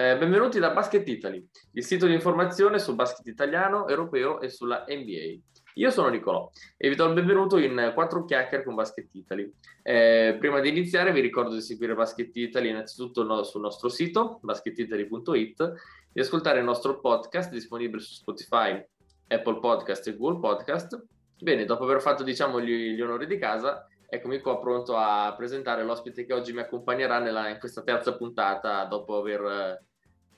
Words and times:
Eh, 0.00 0.16
benvenuti 0.16 0.58
da 0.58 0.70
Basket 0.70 1.06
Italy, 1.06 1.46
il 1.72 1.84
sito 1.84 2.06
di 2.06 2.14
informazione 2.14 2.78
sul 2.78 2.94
basket 2.94 3.26
italiano, 3.26 3.86
europeo 3.86 4.40
e 4.40 4.48
sulla 4.48 4.86
NBA. 4.88 5.38
Io 5.74 5.90
sono 5.90 6.08
Nicolò 6.08 6.50
e 6.78 6.88
vi 6.88 6.94
do 6.94 7.04
il 7.04 7.12
benvenuto 7.12 7.58
in 7.58 7.92
4 7.92 8.24
chiacchiere 8.24 8.64
con 8.64 8.74
Basket 8.76 9.10
Italy. 9.12 9.52
Eh, 9.82 10.36
prima 10.38 10.60
di 10.60 10.70
iniziare 10.70 11.12
vi 11.12 11.20
ricordo 11.20 11.52
di 11.52 11.60
seguire 11.60 11.94
Basket 11.94 12.34
Italy 12.34 12.70
innanzitutto 12.70 13.24
no, 13.24 13.42
sul 13.42 13.60
nostro 13.60 13.90
sito 13.90 14.38
basketitaly.it, 14.40 15.72
di 16.10 16.20
ascoltare 16.20 16.60
il 16.60 16.64
nostro 16.64 16.98
podcast 16.98 17.52
disponibile 17.52 18.00
su 18.00 18.14
Spotify, 18.14 18.82
Apple 19.28 19.58
Podcast 19.58 20.08
e 20.08 20.16
Google 20.16 20.40
Podcast. 20.40 20.98
Bene, 21.38 21.66
dopo 21.66 21.84
aver 21.84 22.00
fatto 22.00 22.22
diciamo 22.22 22.58
gli, 22.58 22.94
gli 22.94 23.02
onori 23.02 23.26
di 23.26 23.36
casa, 23.36 23.86
eccomi 24.08 24.40
qua 24.40 24.58
pronto 24.58 24.96
a 24.96 25.34
presentare 25.36 25.84
l'ospite 25.84 26.24
che 26.24 26.32
oggi 26.32 26.54
mi 26.54 26.60
accompagnerà 26.60 27.18
nella, 27.18 27.50
in 27.50 27.58
questa 27.58 27.82
terza 27.82 28.16
puntata 28.16 28.86
dopo 28.86 29.18
aver 29.18 29.88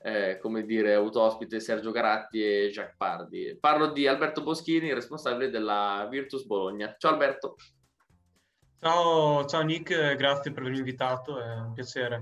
eh, 0.03 0.39
come 0.39 0.65
dire, 0.65 0.95
avuto 0.95 1.23
ospite 1.23 1.61
Sergio 1.61 1.93
Garatti 1.93 2.43
e 2.43 2.71
Jacques 2.71 2.97
Pardi. 2.97 3.57
Parlo 3.59 3.93
di 3.93 4.07
Alberto 4.07 4.43
Boschini, 4.43 4.93
responsabile 4.93 5.51
della 5.51 6.07
Virtus 6.11 6.45
Bologna. 6.45 6.95
Ciao 6.99 7.13
Alberto. 7.13 7.57
Ciao, 8.81 9.45
ciao 9.45 9.63
Nick, 9.63 10.17
grazie 10.17 10.51
per 10.51 10.63
avermi 10.63 10.79
invitato, 10.79 11.41
è 11.41 11.55
un 11.55 11.73
piacere. 11.73 12.17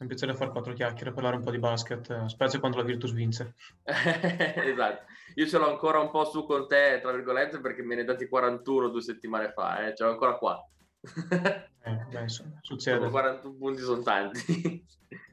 È 0.00 0.02
un 0.02 0.08
piacere 0.08 0.34
fare 0.34 0.50
quattro 0.50 0.72
chiacchiere, 0.72 1.12
parlare 1.12 1.36
un 1.36 1.42
po' 1.42 1.50
di 1.50 1.58
basket, 1.58 2.24
specie 2.24 2.58
quando 2.58 2.78
la 2.78 2.84
Virtus 2.84 3.12
vince. 3.12 3.54
esatto, 3.84 5.04
io 5.34 5.46
ce 5.46 5.58
l'ho 5.58 5.68
ancora 5.68 6.00
un 6.00 6.10
po' 6.10 6.24
su 6.24 6.46
con 6.46 6.66
te, 6.66 7.00
tra 7.02 7.12
virgolette, 7.12 7.60
perché 7.60 7.82
me 7.82 7.96
ne 7.96 8.04
dati 8.04 8.26
41 8.26 8.88
due 8.88 9.02
settimane 9.02 9.52
fa, 9.52 9.86
eh? 9.86 9.94
ce 9.94 10.04
l'ho 10.04 10.12
ancora 10.12 10.38
qua. 10.38 10.58
eh, 11.82 12.04
beh, 12.08 12.20
insomma, 12.20 12.58
succede. 12.62 13.10
41 13.10 13.54
punti 13.56 13.82
sono 13.82 14.00
tanti. 14.00 14.86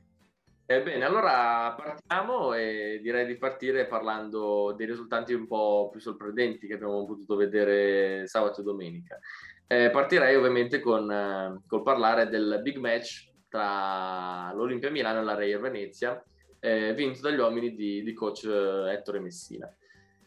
Ebbene, 0.70 1.06
allora 1.06 1.74
partiamo 1.78 2.54
e 2.54 3.00
direi 3.02 3.26
di 3.26 3.38
partire 3.38 3.88
parlando 3.88 4.74
dei 4.76 4.86
risultati 4.86 5.32
un 5.32 5.48
po' 5.48 5.88
più 5.90 6.02
sorprendenti 6.02 6.68
che 6.68 6.74
abbiamo 6.74 7.06
potuto 7.06 7.38
vedere 7.38 8.28
sabato 8.28 8.60
e 8.60 8.64
domenica. 8.66 9.18
Eh, 9.66 9.90
partirei 9.90 10.36
ovviamente 10.36 10.82
con, 10.82 11.10
eh, 11.10 11.62
col 11.66 11.84
parlare 11.84 12.28
del 12.28 12.60
big 12.62 12.76
match 12.80 13.32
tra 13.48 14.52
l'Olimpia 14.54 14.92
Milano 14.92 15.22
e 15.22 15.24
la 15.24 15.36
Reyer 15.36 15.62
Venezia, 15.62 16.22
eh, 16.60 16.94
vinto 16.94 17.22
dagli 17.22 17.40
uomini 17.40 17.74
di, 17.74 18.04
di 18.04 18.14
coach 18.14 18.44
eh, 18.44 18.92
Ettore 18.92 19.22
Messina. 19.22 19.74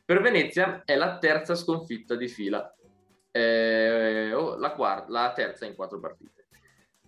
Per 0.02 0.22
Venezia 0.22 0.84
è 0.86 0.97
la 0.97 1.19
terza 1.19 1.54
sconfitta 1.54 2.14
di 2.16 2.28
fila, 2.28 2.75
oh, 3.32 4.56
la, 4.56 4.72
quarta, 4.75 5.12
la 5.12 5.32
terza 5.34 5.66
in 5.66 5.75
quattro 5.75 6.00
partite. 6.00 6.39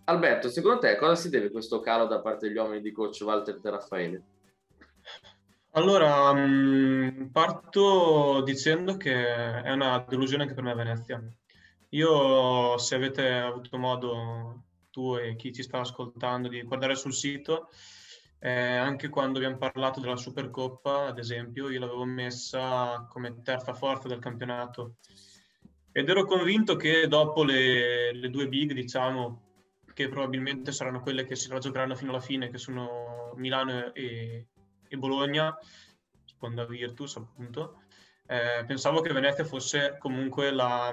Alberto, 0.05 0.48
secondo 0.48 0.81
te 0.81 0.97
cosa 0.97 1.14
si 1.14 1.28
deve 1.28 1.50
questo 1.50 1.81
calo 1.81 2.06
da 2.06 2.20
parte 2.20 2.48
degli 2.48 2.56
uomini 2.56 2.81
di 2.81 2.92
coach 2.92 3.20
Walter 3.22 3.61
De 3.61 3.70
Raffaele? 3.70 4.22
Allora, 5.75 6.33
mm, 6.34 7.27
parto 7.27 8.42
dicendo 8.45 8.97
che 8.97 9.62
è 9.62 9.70
una 9.70 10.05
delusione 10.06 10.42
anche 10.42 10.55
per 10.55 10.64
me 10.64 10.75
Venezia. 10.75 11.23
Io, 11.91 12.77
se 12.78 12.95
avete 12.95 13.28
avuto 13.30 13.78
modo, 13.78 14.64
tu 14.91 15.17
e 15.17 15.36
chi 15.36 15.53
ci 15.53 15.62
sta 15.62 15.80
ascoltando, 15.80 16.48
di 16.48 16.62
guardare 16.62 16.95
sul 16.97 17.12
sito, 17.14 17.69
eh, 18.39 18.50
anche 18.50 19.08
quando 19.08 19.39
abbiamo 19.39 19.56
parlato 19.56 20.00
della 20.00 20.17
Supercoppa, 20.17 21.06
ad 21.06 21.19
esempio, 21.19 21.70
io 21.70 21.78
l'avevo 21.80 22.05
messa 22.05 23.06
come 23.08 23.42
terza 23.42 23.73
forza 23.73 24.08
del 24.08 24.19
campionato 24.19 24.97
ed 25.92 26.08
ero 26.08 26.25
convinto 26.25 26.77
che 26.77 27.06
dopo 27.06 27.45
le, 27.45 28.12
le 28.14 28.30
due 28.30 28.48
big, 28.48 28.73
diciamo, 28.73 29.52
che 29.93 30.09
probabilmente 30.09 30.73
saranno 30.73 31.01
quelle 31.01 31.25
che 31.25 31.37
si 31.37 31.48
la 31.48 31.59
giocheranno 31.59 31.95
fino 31.95 32.11
alla 32.11 32.21
fine, 32.21 32.51
che 32.51 32.59
sono 32.59 33.33
Milano 33.37 33.93
e, 33.93 34.48
e 34.89 34.97
Bologna, 34.97 35.57
sponda 36.25 36.65
Virtus 36.65 37.17
appunto. 37.17 37.83
Eh, 38.27 38.65
pensavo 38.67 39.01
che 39.01 39.13
Venezia 39.13 39.45
fosse 39.45 39.97
comunque 39.98 40.51
la, 40.51 40.92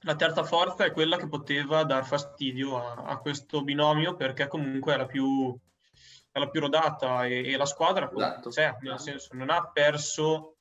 la, 0.00 0.16
terza 0.16 0.42
forza 0.42 0.84
e 0.84 0.90
quella 0.90 1.16
che 1.16 1.28
poteva 1.28 1.84
dar 1.84 2.04
fastidio 2.04 2.76
a, 2.76 3.04
a 3.04 3.18
questo 3.18 3.62
binomio 3.62 4.14
perché 4.14 4.48
comunque 4.48 4.96
la 4.96 5.06
più, 5.06 5.56
la 6.32 6.48
più 6.48 6.60
rodata 6.60 7.24
e, 7.24 7.52
e 7.52 7.56
la 7.56 7.66
squadra 7.66 8.10
esatto. 8.14 8.50
c'è, 8.50 8.76
nel 8.80 8.98
senso 8.98 9.34
non 9.34 9.48
ha 9.48 9.70
perso 9.72 10.57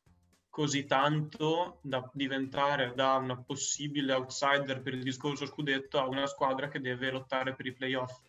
così 0.57 0.88
tanto 0.88 1.78
da 1.84 2.09
diventare 2.13 2.94
da 2.95 3.13
una 3.18 3.38
possibile 3.38 4.13
outsider 4.13 4.81
per 4.81 4.95
il 4.95 5.03
discorso 5.03 5.45
scudetto 5.45 6.00
a 6.00 6.07
una 6.07 6.25
squadra 6.25 6.68
che 6.68 6.79
deve 6.79 7.12
lottare 7.12 7.53
per 7.53 7.68
i 7.68 7.73
playoff. 7.73 8.19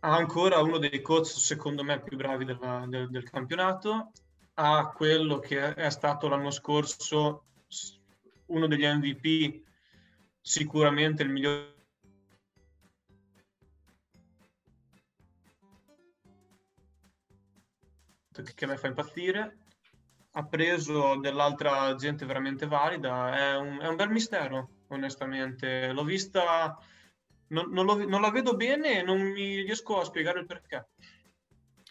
Ha 0.00 0.14
ancora 0.14 0.60
uno 0.60 0.76
dei 0.76 1.00
coach, 1.00 1.28
secondo 1.28 1.82
me, 1.82 2.02
più 2.02 2.18
bravi 2.18 2.44
della, 2.44 2.84
del, 2.86 3.08
del, 3.08 3.30
campionato, 3.30 4.12
ha 4.52 4.90
quello 4.90 5.38
che 5.38 5.72
è 5.72 5.88
stato 5.88 6.28
l'anno 6.28 6.50
scorso 6.50 7.46
uno 8.48 8.66
degli 8.66 8.84
MVP, 8.84 9.62
sicuramente 10.42 11.22
il 11.22 11.30
migliore 11.30 11.72
che 18.54 18.66
mi 18.66 18.76
fa 18.76 18.88
impazzire 18.88 19.63
ha 20.36 20.44
preso 20.44 21.16
dell'altra 21.20 21.94
gente 21.94 22.26
veramente 22.26 22.66
valida, 22.66 23.36
è 23.36 23.56
un, 23.56 23.78
è 23.80 23.86
un 23.86 23.96
bel 23.96 24.10
mistero, 24.10 24.68
onestamente. 24.88 25.92
L'ho 25.92 26.02
vista, 26.02 26.76
non, 27.48 27.70
non, 27.70 27.84
lo, 27.86 28.04
non, 28.06 28.20
la 28.20 28.30
vedo 28.30 28.56
bene 28.56 28.98
e 28.98 29.02
non 29.02 29.20
mi 29.20 29.62
riesco 29.62 30.00
a 30.00 30.04
spiegare 30.04 30.40
il 30.40 30.46
perché. 30.46 30.88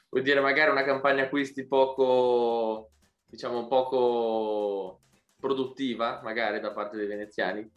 Vuol 0.09 0.23
dire 0.23 0.41
magari 0.41 0.71
una 0.71 0.83
campagna 0.83 1.23
acquisti 1.23 1.65
poco, 1.65 2.91
diciamo, 3.25 3.67
poco 3.67 4.99
produttiva, 5.39 6.19
magari 6.21 6.59
da 6.59 6.73
parte 6.73 6.97
dei 6.97 7.07
veneziani? 7.07 7.71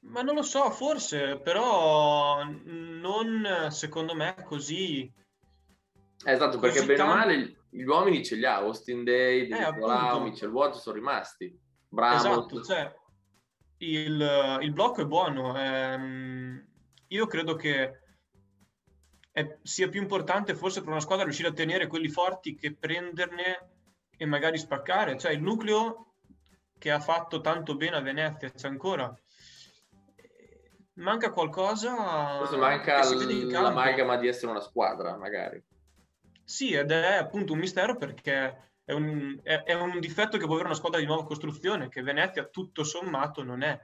Ma 0.00 0.22
non 0.22 0.34
lo 0.34 0.42
so, 0.42 0.70
forse, 0.70 1.38
però 1.38 2.42
non 2.42 3.68
secondo 3.68 4.14
me 4.14 4.34
così. 4.44 5.12
esatto, 6.24 6.58
così 6.58 6.72
perché 6.72 6.86
bene 6.86 7.02
o 7.02 7.06
male 7.06 7.56
gli 7.74 7.84
uomini 7.84 8.22
ce 8.22 8.36
li 8.36 8.44
ha, 8.44 8.56
Austin 8.56 9.02
Day, 9.02 9.48
eh, 9.48 9.72
Nicolau, 9.72 10.22
Mitchell 10.22 10.50
Watt 10.50 10.74
sono 10.74 10.94
rimasti. 10.94 11.58
Bravo. 11.88 12.16
Esatto, 12.16 12.62
cioè, 12.62 12.94
il, 13.78 14.58
il, 14.60 14.72
blocco 14.72 15.00
è 15.00 15.06
buono. 15.06 15.58
Ehm, 15.58 16.66
io 17.08 17.26
credo 17.26 17.56
che 17.56 18.00
è, 19.30 19.58
sia 19.62 19.88
più 19.88 20.02
importante 20.02 20.54
forse 20.54 20.80
per 20.80 20.90
una 20.90 21.00
squadra 21.00 21.24
riuscire 21.24 21.48
a 21.48 21.54
tenere 21.54 21.86
quelli 21.86 22.08
forti 22.08 22.54
che 22.54 22.76
prenderne 22.76 23.70
e 24.18 24.26
magari 24.26 24.58
spaccare. 24.58 25.16
Cioè 25.16 25.32
il 25.32 25.40
nucleo 25.40 26.16
che 26.78 26.90
ha 26.90 27.00
fatto 27.00 27.40
tanto 27.40 27.74
bene 27.74 27.96
a 27.96 28.02
Venezia 28.02 28.50
c'è 28.50 28.68
ancora. 28.68 29.14
Manca 30.96 31.32
qualcosa. 31.32 32.36
Forse 32.36 32.56
manca 32.58 33.02
l'amalgama 33.02 34.16
di 34.16 34.28
essere 34.28 34.50
una 34.50 34.60
squadra, 34.60 35.16
magari. 35.16 35.62
Sì, 36.44 36.72
ed 36.72 36.90
è 36.90 37.14
appunto 37.14 37.52
un 37.52 37.58
mistero 37.58 37.96
perché 37.96 38.70
è 38.84 38.92
un, 38.92 39.38
è, 39.42 39.62
è 39.62 39.74
un, 39.74 40.00
difetto 40.00 40.36
che 40.36 40.44
può 40.44 40.54
avere 40.54 40.68
una 40.68 40.76
squadra 40.76 40.98
di 40.98 41.06
nuova 41.06 41.24
costruzione, 41.24 41.88
che 41.88 42.02
Venezia 42.02 42.44
tutto 42.44 42.84
sommato 42.84 43.42
non 43.42 43.62
è, 43.62 43.78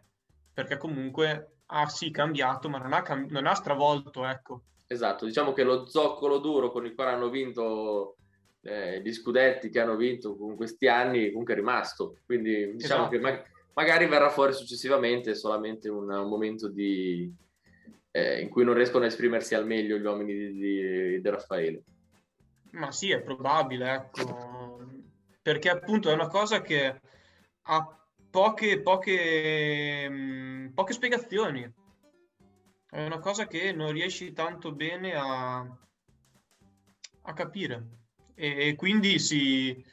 perché 0.52 0.76
comunque 0.76 1.60
ha 1.66 1.88
sì 1.88 2.10
cambiato, 2.10 2.68
ma 2.68 2.78
non 2.78 2.92
ha, 2.92 3.02
cam- 3.02 3.28
non 3.30 3.46
ha 3.46 3.54
stravolto, 3.54 4.26
ecco. 4.26 4.62
Esatto, 4.86 5.26
diciamo 5.26 5.52
che 5.52 5.62
lo 5.62 5.86
zoccolo 5.86 6.38
duro 6.38 6.70
con 6.70 6.86
il 6.86 6.94
quale 6.94 7.10
hanno 7.10 7.28
vinto 7.28 8.16
eh, 8.62 9.00
gli 9.02 9.12
scudetti 9.12 9.68
che 9.68 9.80
hanno 9.80 9.96
vinto 9.96 10.36
con 10.36 10.56
questi 10.56 10.88
anni 10.88 11.28
comunque 11.30 11.54
è 11.54 11.56
rimasto, 11.56 12.18
quindi 12.24 12.72
diciamo 12.74 13.06
esatto. 13.06 13.08
che 13.08 13.18
ma- 13.18 13.42
magari 13.74 14.06
verrà 14.06 14.30
fuori 14.30 14.52
successivamente 14.52 15.34
solamente 15.34 15.88
un, 15.88 16.10
un 16.10 16.28
momento 16.28 16.68
di, 16.68 17.30
eh, 18.10 18.40
in 18.40 18.48
cui 18.48 18.64
non 18.64 18.74
riescono 18.74 19.04
a 19.04 19.08
esprimersi 19.08 19.54
al 19.54 19.66
meglio 19.66 19.96
gli 19.96 20.04
uomini 20.04 20.34
di, 20.34 20.52
di, 20.52 21.20
di 21.20 21.28
Raffaele. 21.28 21.82
Ma 22.72 22.92
sì, 22.92 23.10
è 23.10 23.20
probabile, 23.20 23.92
ecco, 23.92 24.86
perché 25.42 25.70
appunto 25.70 26.10
è 26.10 26.14
una 26.14 26.28
cosa 26.28 26.60
che 26.60 27.00
ha 27.62 27.98
poche, 28.30 28.80
poche, 28.80 30.08
mh, 30.08 30.72
poche 30.74 30.92
spiegazioni. 30.92 31.70
È 32.90 33.04
una 33.04 33.18
cosa 33.18 33.46
che 33.46 33.72
non 33.72 33.92
riesci 33.92 34.32
tanto 34.32 34.72
bene 34.72 35.14
a, 35.14 35.58
a 37.22 37.32
capire. 37.34 37.86
E, 38.34 38.68
e 38.68 38.74
quindi 38.76 39.18
si, 39.18 39.84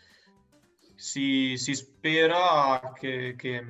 si, 0.96 1.58
si, 1.58 1.74
spera 1.74 2.94
che, 2.94 3.36
che, 3.38 3.66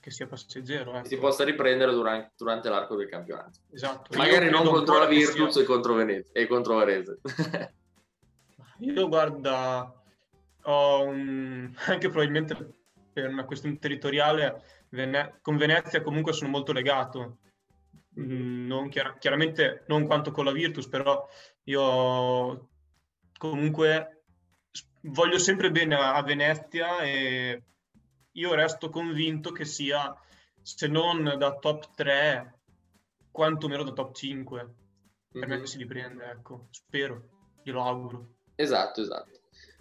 che 0.00 0.10
sia 0.10 0.26
passeggero. 0.26 0.96
Ecco. 0.96 1.06
Si 1.06 1.16
possa 1.16 1.44
riprendere 1.44 1.92
durante, 1.92 2.32
durante, 2.36 2.68
l'arco 2.68 2.96
del 2.96 3.08
campionato. 3.08 3.60
Esatto. 3.70 4.16
Magari 4.16 4.50
non 4.50 4.64
contro 4.66 4.98
la 4.98 5.06
Virtus 5.06 5.52
sia... 5.52 5.62
e 5.62 5.64
contro 5.66 5.94
Venezia 5.94 6.32
e 6.40 6.46
contro 6.46 6.74
Varese. 6.74 7.20
Io 8.78 9.08
guarda, 9.08 9.92
ho 10.62 11.02
un, 11.02 11.74
anche 11.86 12.08
probabilmente 12.08 12.56
per 13.12 13.28
una 13.28 13.44
questione 13.44 13.78
territoriale, 13.78 14.62
Vene- 14.90 15.38
con 15.42 15.56
Venezia 15.56 16.00
comunque 16.00 16.32
sono 16.32 16.50
molto 16.50 16.72
legato. 16.72 17.38
mm, 18.18 18.66
non 18.66 18.88
chiar- 18.88 19.18
chiaramente 19.18 19.84
non 19.88 20.06
quanto 20.06 20.30
con 20.30 20.44
la 20.44 20.52
Virtus, 20.52 20.88
però 20.88 21.28
io 21.64 22.68
comunque 23.38 24.24
voglio 25.02 25.38
sempre 25.38 25.70
bene 25.70 25.94
a 25.96 26.22
Venezia 26.22 26.98
e 27.00 27.62
io 28.32 28.54
resto 28.54 28.88
convinto 28.88 29.52
che 29.52 29.64
sia, 29.64 30.14
se 30.62 30.86
non 30.86 31.34
da 31.38 31.56
top 31.56 31.94
3, 31.94 32.60
quantomeno 33.30 33.82
da 33.82 33.92
top 33.92 34.14
5. 34.14 34.74
Per 35.30 35.40
mm-hmm. 35.40 35.50
me 35.50 35.60
che 35.60 35.66
si 35.66 35.78
riprende, 35.78 36.24
ecco, 36.30 36.68
spero, 36.70 37.28
glielo 37.62 37.82
auguro. 37.84 38.37
Esatto, 38.60 39.02
esatto. 39.02 39.38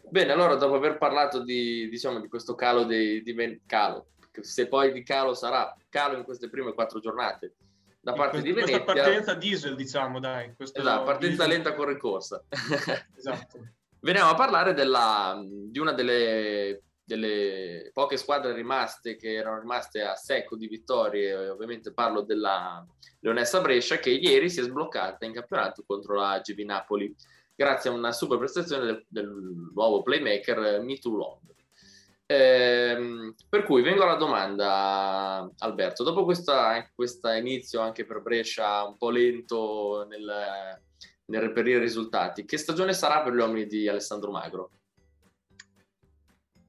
Bene, 0.08 0.32
allora 0.32 0.54
dopo 0.54 0.76
aver 0.76 1.00
parlato 1.00 1.44
di, 1.44 1.90
diciamo, 1.90 2.20
di 2.20 2.28
questo 2.28 2.54
calo 2.54 2.84
di, 2.84 3.24
di 3.24 3.62
calo, 3.66 4.10
se 4.40 4.68
poi 4.68 4.92
di 4.92 5.02
calo 5.02 5.34
sarà 5.34 5.76
calo 5.90 6.16
in 6.16 6.24
queste 6.24 6.48
prime 6.48 6.76
quattro 6.76 7.00
giornate 7.00 7.56
da 8.00 8.14
parte 8.14 8.40
questa, 8.40 8.48
di 8.48 8.54
Venezia. 8.54 8.84
Questa 8.84 9.02
partenza 9.02 9.34
diesel, 9.34 9.76
diciamo, 9.76 10.20
dai. 10.20 10.54
Esatto, 10.56 11.04
partenza 11.04 11.44
diesel. 11.44 11.48
lenta 11.48 11.74
con 11.74 11.88
ricorsa. 11.88 12.44
esatto. 13.18 13.60
Veniamo 14.00 14.30
a 14.30 14.36
parlare 14.36 14.76
della, 14.76 15.44
di 15.44 15.80
una 15.80 15.94
delle, 15.94 16.84
delle, 17.04 17.90
poche 17.92 18.16
squadre 18.18 18.54
rimaste 18.54 19.16
che 19.16 19.34
erano 19.34 19.60
rimaste 19.60 20.04
a 20.04 20.14
secco 20.14 20.56
di 20.56 20.68
vittorie, 20.68 21.50
ovviamente 21.50 21.92
parlo 21.92 22.22
della 22.22 22.86
Leonessa 23.22 23.60
Brescia 23.60 23.98
che 23.98 24.12
ieri 24.12 24.52
si 24.52 24.60
è 24.60 24.64
sbloccata 24.64 25.26
in 25.26 25.34
campionato 25.34 25.84
contro 25.84 26.14
la 26.14 26.40
GB 26.40 26.60
Napoli 26.60 27.14
grazie 27.58 27.90
a 27.90 27.94
una 27.94 28.12
super 28.12 28.38
prestazione 28.38 28.86
del, 28.86 29.06
del 29.10 29.28
nuovo 29.74 30.04
playmaker. 30.04 30.80
Eh, 32.30 33.34
per 33.50 33.64
cui 33.64 33.82
vengo 33.82 34.04
alla 34.04 34.16
domanda, 34.16 35.50
Alberto. 35.58 36.04
Dopo 36.04 36.24
questo 36.24 37.32
inizio 37.32 37.82
anche 37.82 38.06
per 38.06 38.22
Brescia 38.22 38.84
un 38.84 38.96
po' 38.98 39.10
lento 39.10 40.06
nel, 40.08 40.80
nel 41.26 41.42
reperire 41.42 41.80
risultati, 41.80 42.46
che 42.46 42.58
stagione 42.58 42.94
sarà 42.94 43.24
per 43.24 43.34
gli 43.34 43.40
uomini 43.40 43.66
di 43.66 43.88
Alessandro 43.88 44.30
Magro? 44.30 44.72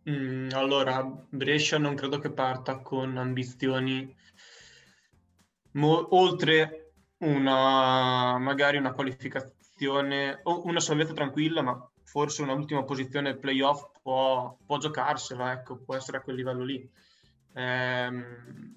Mm, 0.09 0.49
allora, 0.53 1.03
Brescia 1.29 1.77
non 1.77 1.95
credo 1.95 2.19
che 2.19 2.33
parta 2.33 2.79
con 2.79 3.19
ambizioni 3.19 4.17
mo- 5.73 6.17
oltre 6.17 6.93
una 7.19 8.39
magari 8.39 8.79
una 8.79 8.93
qualificazione 8.93 9.58
posizione, 9.79 10.41
o 10.43 10.67
una 10.67 10.81
salvezza 10.81 11.13
tranquilla, 11.13 11.63
ma 11.63 11.91
forse 12.03 12.43
un'ultima 12.43 12.83
posizione 12.83 13.37
playoff 13.37 13.91
può, 14.03 14.57
può 14.67 14.79
giocarsela, 14.79 15.53
ecco, 15.53 15.77
può 15.77 15.95
essere 15.95 16.19
a 16.19 16.21
quel 16.21 16.37
livello 16.37 16.65
lì. 16.65 16.91
Ehm, 17.55 18.77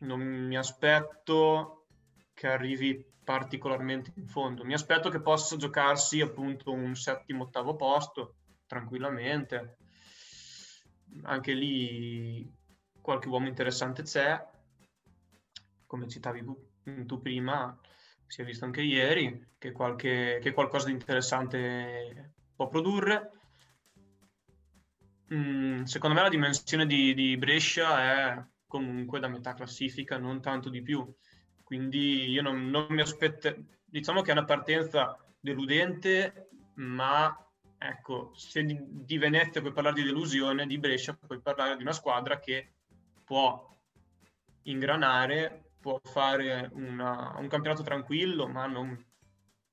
non 0.00 0.20
mi 0.20 0.56
aspetto 0.56 1.84
che 2.32 2.48
arrivi 2.48 3.04
particolarmente 3.22 4.12
in 4.16 4.26
fondo, 4.26 4.64
mi 4.64 4.74
aspetto 4.74 5.08
che 5.10 5.20
possa 5.20 5.56
giocarsi 5.56 6.20
appunto 6.20 6.72
un 6.72 6.94
settimo, 6.94 7.44
ottavo 7.44 7.76
posto 7.76 8.36
tranquillamente. 8.66 9.76
Anche 11.22 11.52
lì 11.52 12.50
qualche 13.00 13.28
uomo 13.28 13.46
interessante 13.46 14.02
c'è, 14.02 14.42
come 15.86 16.08
citavi 16.08 16.44
tu 17.06 17.20
prima, 17.20 17.78
si 18.34 18.42
è 18.42 18.44
visto 18.44 18.64
anche 18.64 18.82
ieri, 18.82 19.52
che, 19.56 19.70
qualche, 19.70 20.40
che 20.42 20.52
qualcosa 20.52 20.86
di 20.86 20.92
interessante 20.92 22.32
può 22.56 22.66
produrre. 22.66 23.30
Mm, 25.32 25.84
secondo 25.84 26.16
me 26.16 26.22
la 26.22 26.28
dimensione 26.28 26.84
di, 26.84 27.14
di, 27.14 27.36
Brescia 27.36 28.00
è 28.02 28.44
comunque 28.66 29.20
da 29.20 29.28
metà 29.28 29.54
classifica, 29.54 30.18
non 30.18 30.42
tanto 30.42 30.68
di 30.68 30.82
più. 30.82 31.08
Quindi 31.62 32.28
io 32.28 32.42
non, 32.42 32.70
non 32.70 32.86
mi 32.88 33.02
aspetto, 33.02 33.54
diciamo 33.84 34.20
che 34.20 34.30
è 34.30 34.32
una 34.32 34.44
partenza 34.44 35.16
deludente, 35.38 36.48
ma 36.74 37.38
ecco, 37.78 38.32
se 38.34 38.64
di, 38.64 38.76
di 38.80 39.16
Venezia 39.16 39.60
puoi 39.60 39.72
parlare 39.72 39.94
di 39.94 40.08
delusione, 40.08 40.66
di 40.66 40.78
Brescia 40.78 41.14
puoi 41.14 41.40
parlare 41.40 41.76
di 41.76 41.82
una 41.82 41.92
squadra 41.92 42.40
che 42.40 42.72
può 43.22 43.72
ingranare 44.62 45.63
può 45.84 46.00
fare 46.02 46.70
una, 46.72 47.34
un 47.36 47.46
campionato 47.46 47.82
tranquillo, 47.82 48.48
ma 48.48 48.64
non 48.64 49.04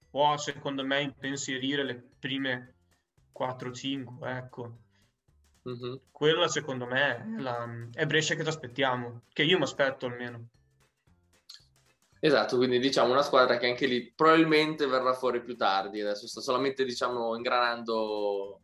può, 0.10 0.36
secondo 0.36 0.84
me, 0.84 1.00
impensierire 1.00 1.86
le 1.86 2.04
prime 2.19 2.75
4-5, 3.34 4.28
ecco. 4.28 4.78
Mm-hmm. 5.69 5.96
Quella, 6.12 6.50
secondo 6.50 6.86
me, 6.86 7.16
è, 7.38 7.42
la, 7.42 7.66
è 7.94 8.06
Brescia 8.06 8.36
che 8.36 8.44
ti 8.44 8.50
aspettiamo, 8.50 9.22
che 9.31 9.44
io 9.44 9.56
mi 9.56 9.63
aspetto 9.63 10.06
almeno. 10.06 10.50
Esatto, 12.19 12.57
quindi 12.57 12.80
diciamo 12.80 13.14
una 13.14 13.24
squadra 13.24 13.57
che 13.57 13.68
anche 13.68 13.88
lì 13.88 14.12
probabilmente 14.14 14.88
verrà 14.88 15.14
fuori 15.14 15.42
più 15.42 15.56
tardi, 15.56 16.02
adesso 16.02 16.28
sta 16.28 16.42
solamente 16.42 16.84
diciamo 16.84 17.38
ingranando, 17.38 18.60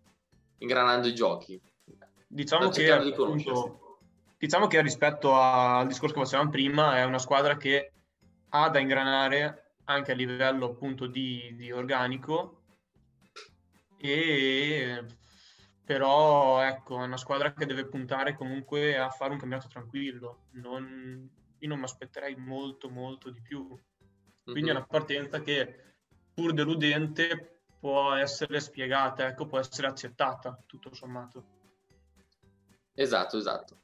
ingranando 0.57 1.07
i 1.07 1.15
giochi. 1.15 1.59
Diciamo 2.27 2.67
che 2.67 2.91
appunto, 2.91 3.86
Diciamo 4.39 4.67
che 4.67 4.81
rispetto 4.81 5.33
al 5.33 5.87
discorso 5.87 6.13
che 6.13 6.21
facevamo 6.21 6.51
prima 6.51 6.97
è 6.97 7.03
una 7.03 7.17
squadra 7.17 7.57
che 7.57 7.91
ha 8.49 8.69
da 8.69 8.79
ingranare 8.79 9.75
anche 9.85 10.11
a 10.11 10.15
livello 10.15 10.67
appunto 10.67 11.07
di, 11.07 11.55
di 11.55 11.71
organico. 11.71 12.61
E 13.97 15.03
però 15.83 16.61
ecco 16.61 17.01
è 17.01 17.05
una 17.05 17.17
squadra 17.17 17.51
che 17.53 17.65
deve 17.65 17.87
puntare 17.87 18.35
comunque 18.35 18.97
a 18.97 19.09
fare 19.09 19.31
un 19.31 19.39
campionato 19.39 19.69
tranquillo. 19.69 20.47
Non, 20.51 21.27
io 21.57 21.67
non 21.67 21.79
mi 21.79 21.85
aspetterei 21.85 22.35
molto 22.35 22.89
molto 22.89 23.31
di 23.31 23.41
più. 23.41 23.67
Quindi 24.43 24.61
mm-hmm. 24.61 24.69
è 24.69 24.77
una 24.77 24.85
partenza 24.85 25.41
che 25.41 25.95
pur 26.31 26.53
deludente 26.53 27.63
può 27.79 28.13
essere 28.13 28.59
spiegata 28.59 29.27
ecco 29.27 29.47
può 29.47 29.57
essere 29.57 29.87
accettata 29.87 30.61
tutto 30.67 30.93
sommato. 30.93 31.55
Esatto 32.93 33.37
esatto 33.37 33.79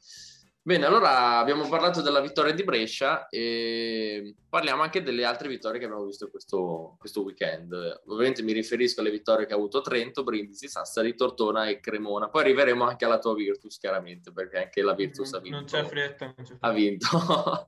Bene, 0.65 0.86
allora 0.86 1.39
abbiamo 1.39 1.68
parlato 1.68 2.01
della 2.01 2.21
vittoria 2.21 2.54
di 2.54 2.63
Brescia 2.63 3.27
e 3.27 4.33
parliamo 4.48 4.81
anche 4.81 5.04
delle 5.04 5.25
altre 5.25 5.50
vittorie 5.50 5.77
che 5.77 5.83
abbiamo 5.83 6.06
visto 6.06 6.30
questo, 6.30 6.95
questo 6.98 7.21
weekend. 7.21 7.74
Ovviamente 8.06 8.44
mi 8.44 8.54
riferisco 8.54 9.01
alle 9.01 9.12
vittorie 9.12 9.45
che 9.45 9.51
ha 9.51 9.57
avuto 9.57 9.81
Trento, 9.81 10.24
Brindisi, 10.24 10.69
Sassari, 10.69 11.15
Tortona 11.15 11.68
e 11.68 11.81
Cremona. 11.81 12.30
Poi 12.30 12.44
arriveremo 12.44 12.86
anche 12.86 13.04
alla 13.04 13.19
tua 13.19 13.33
Virtus, 13.33 13.77
chiaramente, 13.77 14.31
perché 14.31 14.63
anche 14.63 14.81
la 14.81 14.94
Virtus 14.94 15.31
non, 15.31 15.39
ha 15.39 15.44
vinto. 15.44 15.57
Non 15.57 15.65
c'è 15.65 15.83
fretta. 15.83 16.25
Non 16.27 16.36
c'è 16.38 16.45
fretta. 16.45 16.66
Ha 16.66 16.71
vinto. 16.71 17.68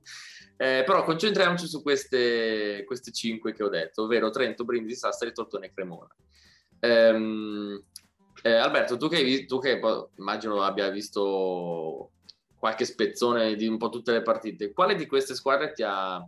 eh, 0.56 0.82
però 0.86 1.04
concentriamoci 1.04 1.66
su 1.66 1.82
queste, 1.82 2.82
queste 2.86 3.12
cinque 3.12 3.52
che 3.52 3.62
ho 3.62 3.68
detto, 3.68 4.04
ovvero 4.04 4.30
Trento, 4.30 4.64
Brindisi, 4.64 5.00
Sassari, 5.00 5.34
Tortona 5.34 5.66
e 5.66 5.72
Cremona. 5.74 6.16
Ehm, 6.80 7.84
eh, 8.40 8.52
Alberto, 8.54 8.96
tu 8.96 9.08
che, 9.10 9.44
tu 9.44 9.58
che 9.58 9.78
immagino 10.16 10.62
abbia 10.62 10.88
visto 10.88 12.12
qualche 12.58 12.84
spezzone 12.84 13.54
di 13.54 13.66
un 13.66 13.78
po' 13.78 13.88
tutte 13.88 14.12
le 14.12 14.22
partite. 14.22 14.72
Quale 14.72 14.94
di 14.94 15.06
queste 15.06 15.34
squadre 15.34 15.72
ti 15.72 15.82
ha, 15.84 16.24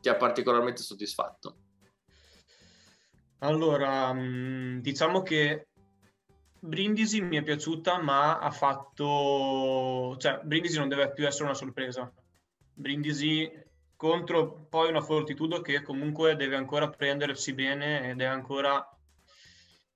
ti 0.00 0.08
ha 0.08 0.16
particolarmente 0.16 0.82
soddisfatto? 0.82 1.56
Allora, 3.38 4.12
mm, 4.12 4.78
diciamo 4.78 5.22
che 5.22 5.68
Brindisi 6.60 7.20
mi 7.20 7.36
è 7.36 7.42
piaciuta, 7.42 8.00
ma 8.00 8.38
ha 8.38 8.50
fatto... 8.50 10.16
cioè, 10.18 10.40
Brindisi 10.44 10.78
non 10.78 10.88
deve 10.88 11.12
più 11.12 11.26
essere 11.26 11.44
una 11.44 11.54
sorpresa. 11.54 12.12
Brindisi 12.74 13.50
contro 13.96 14.66
poi 14.68 14.88
una 14.88 15.00
Fortitudo 15.00 15.60
che 15.60 15.82
comunque 15.82 16.36
deve 16.36 16.56
ancora 16.56 16.88
prendersi 16.88 17.52
bene 17.52 18.10
ed 18.10 18.20
è 18.20 18.24
ancora 18.24 18.84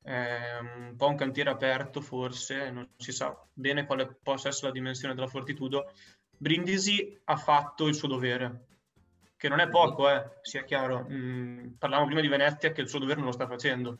è 0.06 0.58
un 0.60 0.94
po' 0.96 1.08
un 1.08 1.16
cantiere 1.16 1.50
aperto 1.50 2.00
forse, 2.00 2.70
non 2.70 2.88
si 2.96 3.10
sa 3.10 3.36
bene 3.52 3.86
quale 3.86 4.06
possa 4.22 4.48
essere 4.48 4.68
la 4.68 4.72
dimensione 4.72 5.14
della 5.14 5.26
Fortitudo. 5.26 5.90
Brindisi 6.30 7.20
ha 7.24 7.36
fatto 7.36 7.88
il 7.88 7.94
suo 7.96 8.06
dovere, 8.06 8.66
che 9.36 9.48
non 9.48 9.58
è 9.58 9.68
poco, 9.68 10.08
eh, 10.08 10.38
sia 10.42 10.62
chiaro. 10.62 11.08
Mm, 11.10 11.72
parlavamo 11.76 12.06
prima 12.06 12.20
di 12.20 12.28
Venezia 12.28 12.70
che 12.70 12.82
il 12.82 12.88
suo 12.88 13.00
dovere 13.00 13.18
non 13.18 13.26
lo 13.26 13.32
sta 13.32 13.48
facendo. 13.48 13.98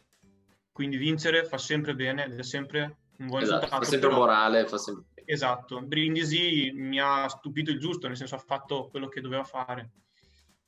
Quindi 0.71 0.97
vincere 0.97 1.45
fa 1.45 1.59
sempre 1.59 1.97
bene 1.97 2.27
ed 2.27 2.39
è 2.39 2.45
sempre 2.45 2.99
un 3.19 3.27
buon 3.27 3.43
esatto, 3.43 3.65
risultato. 3.65 3.85
Fa 3.85 3.91
sempre 3.91 4.09
però... 4.09 4.21
morale, 4.21 4.67
fa 4.69 4.79
sempre... 4.79 5.05
Esatto, 5.25 5.83
Brindisi 5.83 6.71
mi 6.73 7.01
ha 7.01 7.27
stupito 7.29 7.73
il 7.73 7.81
giusto, 7.81 8.07
nel 8.07 8.17
senso 8.17 8.37
ha 8.37 8.39
fatto 8.47 8.87
quello 8.91 9.09
che 9.09 9.21
doveva 9.21 9.43
fare. 9.43 9.91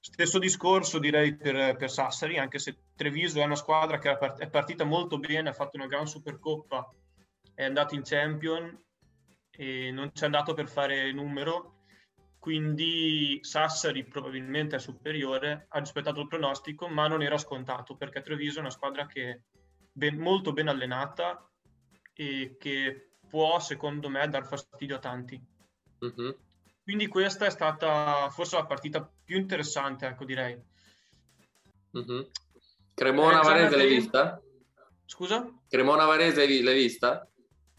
Stesso 0.01 0.39
discorso 0.39 0.99
direi 0.99 1.37
per, 1.37 1.77
per, 1.77 1.91
Sassari, 1.91 2.39
anche 2.39 2.59
se 2.59 2.77
Treviso 2.95 3.41
è 3.41 3.45
una 3.45 3.57
squadra 3.57 3.99
che 3.99 4.17
è 4.17 4.49
partita 4.49 4.85
molto 4.85 5.19
bene, 5.19 5.49
ha 5.49 5.53
fatto 5.55 5.77
una 5.77 5.87
gran 5.87 6.07
Supercoppa, 6.07 6.89
è 7.55 7.65
andato 7.65 7.95
in 7.95 8.03
Champion 8.05 8.81
e 9.51 9.91
non 9.91 10.11
ci 10.13 10.23
è 10.23 10.27
andato 10.27 10.55
per 10.55 10.69
fare 10.69 11.13
numero, 11.13 11.79
quindi 12.39 13.39
Sassari 13.43 14.05
probabilmente 14.05 14.77
è 14.77 14.79
superiore, 14.79 15.67
ha 15.69 15.79
rispettato 15.79 16.21
il 16.21 16.29
pronostico, 16.29 16.87
ma 16.89 17.09
non 17.09 17.23
era 17.23 17.37
scontato 17.37 17.97
perché 17.97 18.23
Treviso 18.23 18.59
è 18.59 18.61
una 18.61 18.71
squadra 18.71 19.07
che 19.07 19.43
ben, 19.93 20.17
molto 20.17 20.53
ben 20.53 20.69
allenata 20.69 21.51
e 22.15 22.57
che 22.59 23.17
può, 23.29 23.59
secondo 23.59 24.09
me, 24.09 24.29
dar 24.29 24.47
fastidio 24.47 24.97
a 24.97 25.01
tanti. 25.01 25.41
Mm-hmm. 26.05 26.31
Quindi 26.89 27.07
questa 27.07 27.45
è 27.45 27.51
stata 27.51 28.31
forse 28.31 28.57
la 28.57 28.65
partita 28.65 29.07
più 29.23 29.37
interessante, 29.37 30.07
ecco 30.07 30.25
direi. 30.25 30.59
Mm-hmm. 31.99 32.21
Cremona 32.95 33.43
Varese 33.43 33.77
l'hai 33.77 33.89
vista? 33.89 34.41
Scusa? 35.05 35.47
Cremona 35.69 36.07
Varese 36.07 36.47
l'hai 36.47 36.75
vista? 36.75 37.29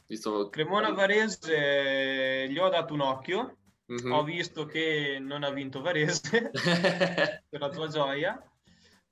Visto... 0.06 0.50
Cremona 0.50 0.92
Varese 0.92 2.50
gli 2.52 2.60
ho 2.60 2.70
dato 2.70 2.94
un 2.94 3.00
occhio, 3.00 3.58
mm-hmm. 3.92 4.12
ho 4.12 4.24
visto 4.24 4.68
che 4.68 5.18
non 5.20 5.42
ha 5.42 5.50
vinto 5.50 5.82
Varese, 5.82 6.52
per 7.50 7.60
la 7.60 7.70
tua 7.70 7.88
gioia. 7.88 8.40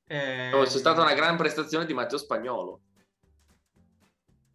Eh... 0.05 0.53
Oh, 0.53 0.61
c'è 0.61 0.77
stata 0.77 1.01
una 1.01 1.15
gran 1.15 1.37
prestazione 1.37 1.87
di 1.87 1.95
Matteo 1.95 2.19
Spagnolo. 2.19 2.81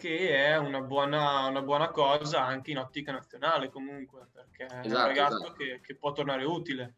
Che 0.02 0.46
è 0.46 0.56
una 0.56 0.80
buona, 0.80 1.46
una 1.46 1.62
buona 1.62 1.90
cosa 1.90 2.44
anche 2.44 2.72
in 2.72 2.78
ottica 2.78 3.12
nazionale 3.12 3.70
comunque, 3.70 4.26
perché 4.32 4.64
esatto, 4.64 4.74
è 4.74 4.78
un 4.80 4.86
esatto, 4.86 5.06
ragazzo 5.06 5.36
esatto. 5.36 5.52
che, 5.52 5.80
che, 5.80 5.94
può 5.94 6.10
tornare 6.10 6.44
utile. 6.44 6.94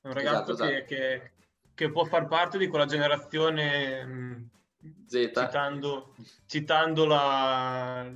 È 0.00 0.06
un 0.06 0.12
ragazzo 0.12 0.52
esatto, 0.52 0.70
che, 0.70 0.76
esatto. 0.76 0.94
che, 0.94 1.32
che, 1.74 1.90
può 1.90 2.04
far 2.04 2.28
parte 2.28 2.56
di 2.56 2.68
quella 2.68 2.84
generazione 2.84 4.04
mh, 4.04 4.50
Z. 5.08 5.32
Citando, 5.34 6.14
citando 6.46 7.04
la, 7.04 8.08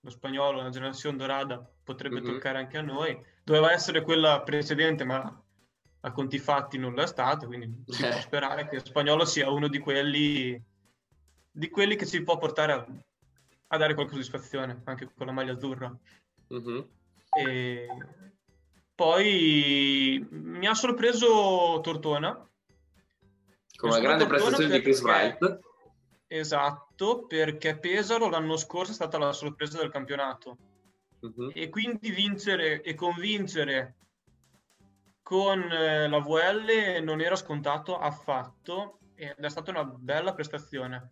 lo 0.00 0.10
spagnolo, 0.10 0.60
la 0.60 0.70
generazione 0.70 1.16
dorada, 1.16 1.64
potrebbe 1.84 2.20
mm-hmm. 2.20 2.32
toccare 2.32 2.58
anche 2.58 2.78
a 2.78 2.82
noi. 2.82 3.16
Doveva 3.44 3.70
essere 3.70 4.02
quella 4.02 4.42
precedente, 4.42 5.04
ma 5.04 5.40
a 6.00 6.10
conti 6.10 6.40
fatti 6.40 6.78
non 6.78 6.94
l'è 6.94 7.06
stato, 7.06 7.46
quindi 7.46 7.84
si 7.86 8.02
può 8.02 8.18
sperare 8.18 8.68
che 8.68 8.76
lo 8.76 8.84
spagnolo 8.84 9.24
sia 9.24 9.48
uno 9.50 9.68
di 9.68 9.78
quelli, 9.78 10.60
di 11.58 11.68
quelli 11.70 11.96
che 11.96 12.06
ci 12.06 12.22
può 12.22 12.38
portare 12.38 12.72
a, 12.72 12.86
a 13.66 13.76
dare 13.76 13.94
qualche 13.94 14.12
soddisfazione, 14.12 14.80
anche 14.84 15.10
con 15.12 15.26
la 15.26 15.32
maglia 15.32 15.52
azzurra. 15.52 15.92
Mm-hmm. 16.54 16.80
E 17.36 17.86
poi 18.94 20.24
mi 20.30 20.66
ha 20.66 20.74
sorpreso 20.74 21.80
Tortona, 21.82 22.48
con 23.76 23.90
una 23.90 23.98
grande 23.98 24.26
prestazione 24.26 24.76
di 24.76 24.82
Chris 24.82 25.02
Wright. 25.02 25.58
Esatto, 26.28 27.26
perché 27.26 27.76
Pesaro 27.76 28.28
l'anno 28.28 28.56
scorso 28.56 28.92
è 28.92 28.94
stata 28.94 29.18
la 29.18 29.32
sorpresa 29.32 29.78
del 29.78 29.90
campionato. 29.90 30.58
Uh-huh. 31.20 31.50
E 31.52 31.68
quindi 31.68 32.10
vincere 32.10 32.82
e 32.82 32.94
convincere 32.94 33.96
con 35.22 35.60
eh, 35.60 36.08
la 36.08 36.20
VL 36.20 37.02
non 37.02 37.20
era 37.20 37.34
scontato 37.34 37.98
affatto 37.98 39.00
ed 39.16 39.34
è 39.36 39.48
stata 39.48 39.72
una 39.72 39.84
bella 39.84 40.32
prestazione. 40.32 41.10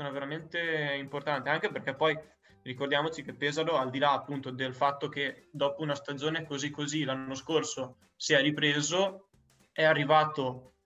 Stata 0.00 0.14
veramente 0.14 0.94
importante, 0.98 1.50
anche 1.50 1.70
perché 1.70 1.94
poi 1.94 2.18
ricordiamoci 2.62 3.22
che 3.22 3.34
Pesaro, 3.34 3.76
al 3.76 3.90
di 3.90 3.98
là 3.98 4.12
appunto 4.12 4.50
del 4.50 4.74
fatto 4.74 5.10
che 5.10 5.50
dopo 5.52 5.82
una 5.82 5.94
stagione 5.94 6.46
così 6.46 6.70
così 6.70 7.04
l'anno 7.04 7.34
scorso 7.34 7.98
si 8.16 8.32
è 8.32 8.40
ripreso, 8.40 9.28
è 9.70 9.84
arrivato 9.84 10.76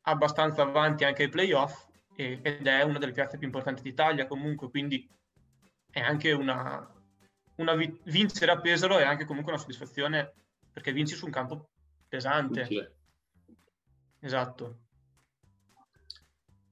abbastanza 0.00 0.62
avanti 0.62 1.04
anche 1.04 1.22
ai 1.22 1.28
playoff 1.28 1.86
e, 2.16 2.40
ed 2.42 2.66
è 2.66 2.82
una 2.82 2.98
delle 2.98 3.12
piazze 3.12 3.38
più 3.38 3.46
importanti 3.46 3.82
d'Italia 3.82 4.26
comunque, 4.26 4.68
quindi 4.68 5.08
è 5.88 6.00
anche 6.00 6.32
una, 6.32 6.92
una 7.58 7.74
vi- 7.76 8.00
vincere 8.06 8.50
a 8.50 8.58
Pesaro 8.58 8.98
è 8.98 9.04
anche 9.04 9.26
comunque 9.26 9.52
una 9.52 9.60
soddisfazione 9.60 10.32
perché 10.72 10.90
vinci 10.90 11.14
su 11.14 11.24
un 11.24 11.30
campo 11.30 11.68
pesante. 12.08 12.62
Esatto. 14.18 14.85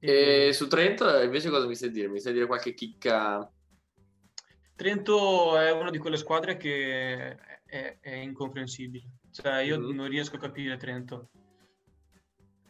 E, 0.06 0.52
su 0.52 0.68
Trento 0.68 1.18
invece 1.22 1.48
cosa 1.48 1.66
mi 1.66 1.74
sai 1.74 1.90
dire? 1.90 2.08
Mi 2.08 2.20
sai 2.20 2.34
dire 2.34 2.44
qualche 2.44 2.74
chicca? 2.74 3.50
Trento 4.76 5.56
è 5.56 5.72
una 5.72 5.90
di 5.90 5.96
quelle 5.96 6.18
squadre 6.18 6.58
che 6.58 7.38
è, 7.64 7.96
è 8.00 8.12
incomprensibile. 8.12 9.04
Cioè, 9.30 9.60
io 9.60 9.78
mm-hmm. 9.78 9.96
non 9.96 10.08
riesco 10.08 10.36
a 10.36 10.40
capire 10.40 10.76
Trento. 10.76 11.30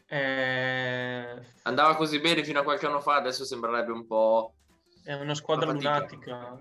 Eh... 0.07 1.43
Andava 1.63 1.97
così 1.97 2.21
bene 2.21 2.45
fino 2.45 2.61
a 2.61 2.63
qualche 2.63 2.87
anno 2.87 3.01
fa, 3.01 3.17
adesso 3.17 3.45
sembrerebbe 3.45 3.91
un 3.91 4.07
po'... 4.07 4.55
È 5.03 5.15
una 5.15 5.35
squadra 5.35 5.73
lunatica. 5.73 6.57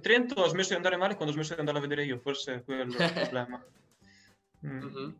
Trento 0.00 0.42
ha 0.42 0.48
smesso 0.48 0.70
di 0.70 0.76
andare 0.76 0.96
male 0.96 1.16
quando 1.16 1.32
ho 1.32 1.34
smesso 1.34 1.52
di 1.52 1.60
andare 1.60 1.76
a 1.76 1.82
vedere 1.82 2.06
io, 2.06 2.18
forse 2.18 2.54
è 2.54 2.64
quello 2.64 2.84
il 2.84 2.96
problema. 3.12 3.62
Mm. 4.66 4.78
Mm-hmm. 4.78 5.10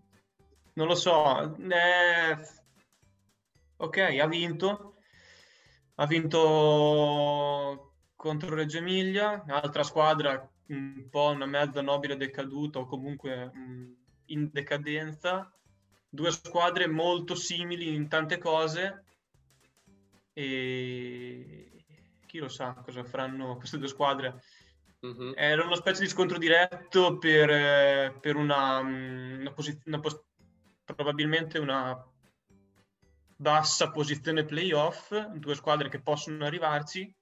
Non 0.72 0.86
lo 0.86 0.94
so. 0.94 1.54
Eh... 1.58 2.56
Ok, 3.80 3.96
ha 3.98 4.26
vinto. 4.26 4.96
Ha 5.94 6.06
vinto 6.06 7.94
contro 8.14 8.54
Reggio 8.54 8.78
Emilia, 8.78 9.44
altra 9.46 9.82
squadra 9.82 10.48
un 10.68 11.08
po' 11.08 11.28
una 11.28 11.46
mezza 11.46 11.80
nobile 11.80 12.16
decaduta 12.16 12.80
o 12.80 12.86
comunque 12.86 13.46
mh, 13.46 13.96
in 14.26 14.50
decadenza 14.52 15.50
due 16.08 16.30
squadre 16.30 16.86
molto 16.86 17.34
simili 17.34 17.94
in 17.94 18.08
tante 18.08 18.38
cose 18.38 19.04
e 20.32 21.84
chi 22.26 22.38
lo 22.38 22.48
sa 22.48 22.74
cosa 22.84 23.04
faranno 23.04 23.56
queste 23.56 23.78
due 23.78 23.88
squadre. 23.88 24.42
Mm-hmm. 25.06 25.32
Era 25.36 25.64
una 25.64 25.76
specie 25.76 26.02
di 26.02 26.08
scontro 26.08 26.38
diretto 26.38 27.18
per, 27.18 28.18
per 28.18 28.36
una, 28.36 28.78
una 28.78 29.52
posizione, 29.52 30.00
probabilmente 30.84 31.58
una 31.58 31.96
bassa 33.40 33.90
posizione 33.90 34.44
playoff, 34.44 35.14
due 35.34 35.54
squadre 35.54 35.88
che 35.88 36.00
possono 36.00 36.44
arrivarci. 36.44 37.14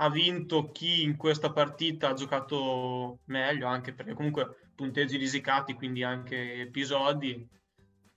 Ha 0.00 0.10
vinto 0.10 0.70
chi 0.70 1.02
in 1.02 1.16
questa 1.16 1.52
partita 1.52 2.08
ha 2.08 2.14
giocato 2.14 3.20
meglio, 3.26 3.66
anche 3.66 3.92
perché 3.94 4.14
comunque 4.14 4.70
punteggi 4.74 5.16
risicati, 5.16 5.74
quindi 5.74 6.02
anche 6.02 6.60
episodi 6.60 7.48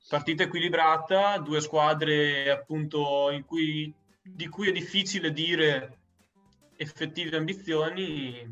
partita 0.08 0.44
equilibrata, 0.44 1.38
due 1.38 1.62
squadre 1.62 2.50
appunto 2.50 3.30
cui, 3.46 3.94
di 4.22 4.48
cui 4.48 4.70
è 4.70 4.72
difficile 4.72 5.32
dire 5.32 6.00
effettive 6.76 7.38
ambizioni, 7.38 8.52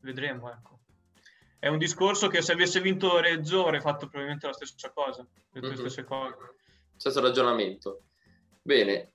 vedremo. 0.00 0.50
Ecco. 0.50 0.80
È 1.58 1.68
un 1.68 1.78
discorso 1.78 2.28
che 2.28 2.42
se 2.42 2.52
avesse 2.52 2.80
vinto 2.80 3.18
Reggio 3.18 3.64
avrei 3.64 3.80
fatto 3.80 4.06
probabilmente 4.06 4.46
la 4.46 4.52
stessa 4.52 4.90
cosa, 4.90 5.26
le 5.52 5.60
mm-hmm. 5.60 5.74
stesse 5.74 6.04
cose. 6.04 6.55
Stesso 6.96 7.20
ragionamento. 7.20 8.02
Bene. 8.62 9.12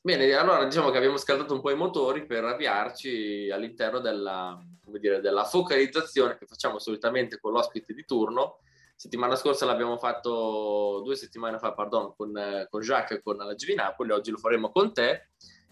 Bene, 0.00 0.32
allora 0.34 0.64
diciamo 0.64 0.90
che 0.90 0.96
abbiamo 0.96 1.16
scaldato 1.16 1.54
un 1.54 1.60
po' 1.60 1.70
i 1.70 1.76
motori 1.76 2.26
per 2.26 2.44
avviarci 2.44 3.48
all'interno 3.52 4.00
della, 4.00 4.60
dire, 4.98 5.20
della 5.20 5.44
focalizzazione 5.44 6.36
che 6.36 6.46
facciamo 6.46 6.80
solitamente 6.80 7.38
con 7.38 7.52
l'ospite 7.52 7.94
di 7.94 8.04
turno, 8.04 8.58
settimana 8.96 9.36
scorsa 9.36 9.64
l'abbiamo 9.64 9.96
fatto 9.98 11.02
due 11.04 11.14
settimane 11.14 11.58
fa, 11.58 11.72
pardon, 11.72 12.14
con, 12.16 12.66
con 12.68 12.80
Jacques 12.80 13.18
e 13.18 13.22
con 13.22 13.36
la 13.36 13.54
GV 13.54 13.74
Napoli, 13.74 14.10
oggi 14.10 14.32
lo 14.32 14.38
faremo 14.38 14.72
con 14.72 14.92
te 14.92 15.28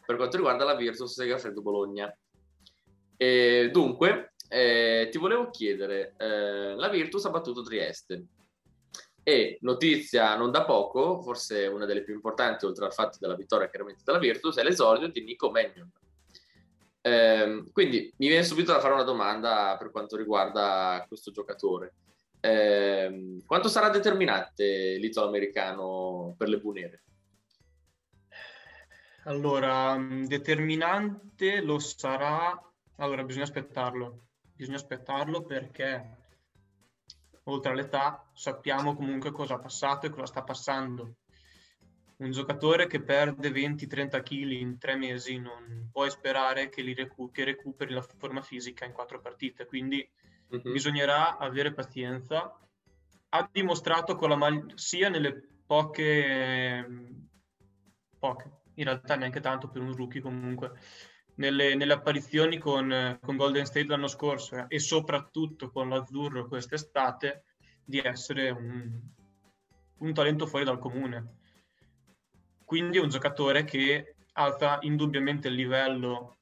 per 0.06 0.14
quanto 0.14 0.36
riguarda 0.36 0.64
la 0.64 0.76
Virtus 0.76 1.12
Segafredo 1.12 1.60
Bologna. 1.60 2.16
E 3.16 3.68
dunque, 3.72 4.34
eh, 4.48 5.08
ti 5.10 5.18
volevo 5.18 5.50
chiedere, 5.50 6.14
eh, 6.16 6.74
la 6.76 6.88
Virtus 6.88 7.24
ha 7.24 7.30
battuto 7.30 7.62
Trieste 7.62 8.26
e 9.30 9.58
notizia 9.60 10.34
non 10.36 10.50
da 10.50 10.64
poco, 10.64 11.22
forse 11.22 11.66
una 11.68 11.86
delle 11.86 12.02
più 12.02 12.14
importanti 12.14 12.64
oltre 12.64 12.84
al 12.84 12.92
fatto 12.92 13.18
della 13.20 13.36
vittoria 13.36 13.68
chiaramente 13.68 14.02
della 14.04 14.18
Virtus, 14.18 14.56
è 14.56 14.64
l'esordio 14.64 15.08
di 15.08 15.22
Nico 15.22 15.50
Mannion. 15.50 15.90
Eh, 17.02 17.64
quindi 17.72 18.12
mi 18.16 18.26
viene 18.26 18.42
subito 18.42 18.72
da 18.72 18.80
fare 18.80 18.94
una 18.94 19.04
domanda 19.04 19.76
per 19.78 19.90
quanto 19.90 20.16
riguarda 20.16 21.04
questo 21.06 21.30
giocatore. 21.30 21.94
Eh, 22.40 23.38
quanto 23.46 23.68
sarà 23.68 23.88
determinante 23.88 24.96
l'italo-americano 24.96 26.34
per 26.36 26.48
le 26.48 26.58
bunere? 26.58 27.02
Allora, 29.24 29.96
mm, 29.96 30.24
determinante 30.24 31.60
lo 31.60 31.78
sarà. 31.78 32.58
Allora, 32.96 33.22
bisogna 33.22 33.44
aspettarlo. 33.44 34.24
Bisogna 34.54 34.76
aspettarlo 34.76 35.44
perché 35.44 36.19
oltre 37.44 37.72
all'età 37.72 38.28
sappiamo 38.32 38.94
comunque 38.94 39.30
cosa 39.30 39.54
ha 39.54 39.58
passato 39.58 40.06
e 40.06 40.10
cosa 40.10 40.26
sta 40.26 40.42
passando. 40.42 41.16
Un 42.16 42.32
giocatore 42.32 42.86
che 42.86 43.02
perde 43.02 43.50
20-30 43.50 44.22
kg 44.22 44.50
in 44.50 44.78
tre 44.78 44.94
mesi 44.94 45.38
non 45.38 45.88
puoi 45.90 46.10
sperare 46.10 46.68
che, 46.68 46.82
recu- 46.94 47.32
che 47.32 47.44
recuperi 47.44 47.94
la 47.94 48.02
forma 48.02 48.42
fisica 48.42 48.84
in 48.84 48.92
quattro 48.92 49.20
partite. 49.20 49.64
Quindi 49.64 50.06
mm-hmm. 50.54 50.72
bisognerà 50.72 51.38
avere 51.38 51.72
pazienza. 51.72 52.58
Ha 53.30 53.48
dimostrato 53.50 54.16
con 54.16 54.28
la 54.28 54.36
maglia, 54.36 54.72
sia 54.74 55.08
nelle 55.08 55.40
poche, 55.64 56.86
poche, 58.18 58.50
in 58.74 58.84
realtà 58.84 59.14
neanche 59.14 59.40
tanto 59.40 59.68
per 59.68 59.80
un 59.80 59.94
rookie 59.94 60.20
comunque, 60.20 60.72
nelle, 61.40 61.74
nelle 61.74 61.94
apparizioni 61.94 62.58
con, 62.58 63.18
con, 63.20 63.36
Golden 63.36 63.64
State 63.64 63.86
l'anno 63.86 64.08
scorso 64.08 64.56
eh, 64.56 64.64
e 64.68 64.78
soprattutto 64.78 65.70
con 65.70 65.88
l'Azzurro 65.88 66.46
quest'estate, 66.46 67.44
di 67.82 67.98
essere 67.98 68.50
un, 68.50 69.00
un 69.98 70.14
talento 70.14 70.46
fuori 70.46 70.64
dal 70.64 70.78
comune. 70.78 71.38
Quindi 72.64 72.98
è 72.98 73.00
un 73.00 73.08
giocatore 73.08 73.64
che 73.64 74.14
alza 74.34 74.78
indubbiamente 74.82 75.48
il 75.48 75.54
livello 75.54 76.36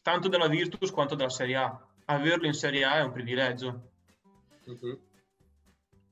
tanto 0.00 0.28
della 0.28 0.48
Virtus 0.48 0.90
quanto 0.90 1.16
della 1.16 1.28
Serie 1.28 1.56
A 1.56 1.86
averlo 2.06 2.46
in 2.46 2.54
Serie 2.54 2.84
A 2.84 2.98
è 2.98 3.02
un 3.02 3.12
privilegio. 3.12 3.90
Uh-huh. 4.64 5.00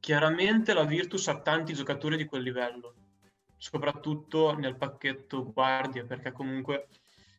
Chiaramente 0.00 0.74
la 0.74 0.84
Virtus 0.84 1.28
ha 1.28 1.40
tanti 1.40 1.72
giocatori 1.72 2.16
di 2.16 2.26
quel 2.26 2.42
livello. 2.42 2.94
soprattutto 3.56 4.54
nel 4.58 4.76
pacchetto 4.76 5.50
guardia, 5.50 6.04
perché 6.04 6.32
comunque 6.32 6.88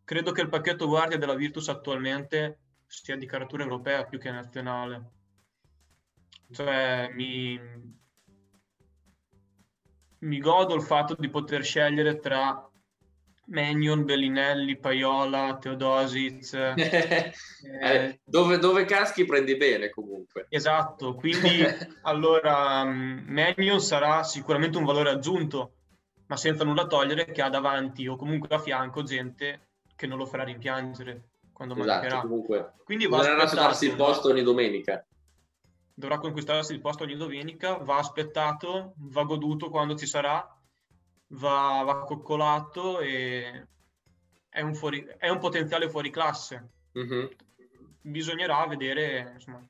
credo 0.06 0.32
che 0.32 0.42
il 0.42 0.50
pacchetto 0.50 0.88
guardia 0.88 1.18
della 1.18 1.34
Virtus 1.34 1.68
attualmente 1.68 2.60
sia 2.86 3.18
di 3.18 3.26
caratura 3.26 3.64
europea 3.64 4.06
più 4.06 4.20
che 4.20 4.32
nazionale. 4.32 5.12
Cioè, 6.52 7.10
mi, 7.12 7.60
mi 10.20 10.40
godo 10.40 10.76
il 10.76 10.84
fatto 10.84 11.16
di 11.18 11.28
poter 11.28 11.64
scegliere 11.64 12.20
tra 12.20 12.70
Magnon, 13.48 14.06
Bellinelli, 14.06 14.78
Paiola, 14.78 15.58
Teodosic. 15.60 16.54
eh, 16.78 17.34
eh, 17.82 18.20
dove, 18.24 18.60
dove, 18.60 18.86
caschi 18.86 19.26
prendi 19.26 19.58
bene 19.58 19.90
comunque. 19.90 20.46
Esatto, 20.50 21.16
quindi 21.16 21.64
allora 22.04 22.84
Magnon 22.84 23.82
sarà 23.82 24.24
sicuramente 24.24 24.78
un 24.78 24.86
valore 24.86 25.10
aggiunto, 25.10 25.74
ma 26.28 26.38
senza 26.38 26.64
nulla 26.64 26.86
togliere 26.86 27.32
che 27.32 27.42
ha 27.42 27.50
davanti 27.50 28.08
o 28.08 28.16
comunque 28.16 28.56
a 28.56 28.60
fianco 28.60 29.02
gente 29.02 29.70
che 29.96 30.08
non 30.08 30.18
lo 30.18 30.26
farà 30.26 30.44
rimpiangere 30.44 31.30
quando 31.52 31.76
esatto, 31.76 31.92
mancherà. 31.92 32.22
Comunque, 32.22 32.74
quindi 32.84 33.08
va 33.08 33.18
dovrà 33.18 33.44
aspettato 33.44 33.86
il 33.86 33.96
posto 33.96 34.30
ogni 34.30 34.44
domenica. 34.44 35.06
Dovrà 35.94 36.18
conquistarsi 36.18 36.74
il 36.74 36.82
posto 36.82 37.04
ogni 37.04 37.16
domenica, 37.16 37.78
va 37.78 37.98
aspettato, 37.98 38.94
va 38.98 39.24
goduto 39.24 39.70
quando 39.70 39.96
ci 39.96 40.06
sarà 40.06 40.56
va, 41.30 41.82
va 41.84 42.04
coccolato 42.04 43.00
e 43.00 43.68
è 44.50 44.62
un, 44.62 44.76
fuori, 44.76 45.06
è 45.18 45.30
un 45.30 45.40
potenziale 45.40 45.90
fuori 45.90 46.10
classe. 46.10 46.70
Mm-hmm. 46.98 47.26
Bisognerà 48.02 48.66
vedere 48.68 49.32
insomma, 49.34 49.68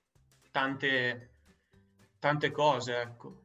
tante, 0.51 1.32
tante 2.20 2.51
cose, 2.51 3.00
ecco. 3.00 3.44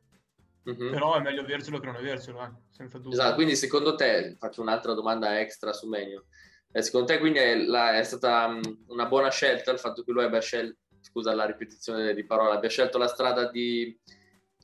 Mm-hmm. 0.69 0.91
Però 0.91 1.17
è 1.17 1.21
meglio 1.21 1.41
avercelo 1.41 1.79
che 1.79 1.87
non 1.87 1.97
avercelo, 1.97 2.45
eh, 2.45 2.51
senza 2.71 2.99
dubbio. 2.99 3.13
Esatto, 3.13 3.35
quindi 3.35 3.57
secondo 3.57 3.95
te, 3.95 4.37
faccio 4.39 4.61
un'altra 4.61 4.93
domanda 4.93 5.41
extra 5.41 5.73
su 5.73 5.89
Menio, 5.89 6.27
eh, 6.73 6.83
secondo 6.83 7.07
te 7.07 7.19
quindi 7.19 7.39
è, 7.39 7.57
la, 7.57 7.99
è 7.99 8.05
stata 8.05 8.47
um, 8.47 8.61
una 8.89 9.07
buona 9.07 9.31
scelta 9.31 9.71
il 9.71 9.79
fatto 9.79 10.03
che 10.03 10.13
lui 10.13 10.25
abbia 10.25 10.41
scelto, 10.41 10.79
scusa 11.01 11.35
la 11.35 11.47
ripetizione 11.47 12.15
di 12.15 12.25
parola, 12.25 12.55
abbia 12.55 12.69
scelto 12.69 12.99
la 12.99 13.09
strada 13.09 13.51
di 13.51 13.99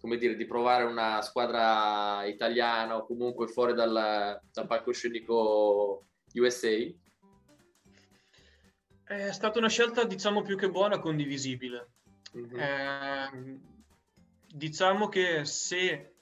come 0.00 0.18
dire, 0.18 0.36
di 0.36 0.46
provare 0.46 0.84
una 0.84 1.20
squadra 1.22 2.24
italiana 2.26 2.96
o 2.96 3.06
comunque 3.06 3.48
fuori 3.48 3.74
dal, 3.74 4.40
dal 4.52 4.66
palcoscenico 4.66 6.06
USA? 6.34 6.76
È 9.02 9.32
stata 9.32 9.58
una 9.58 9.68
scelta, 9.68 10.04
diciamo, 10.04 10.42
più 10.42 10.56
che 10.56 10.70
buona, 10.70 10.98
condivisibile. 10.98 11.90
Mm-hmm. 12.36 12.58
Eh, 12.58 13.60
diciamo 14.46 15.08
che 15.08 15.44
se 15.44 16.14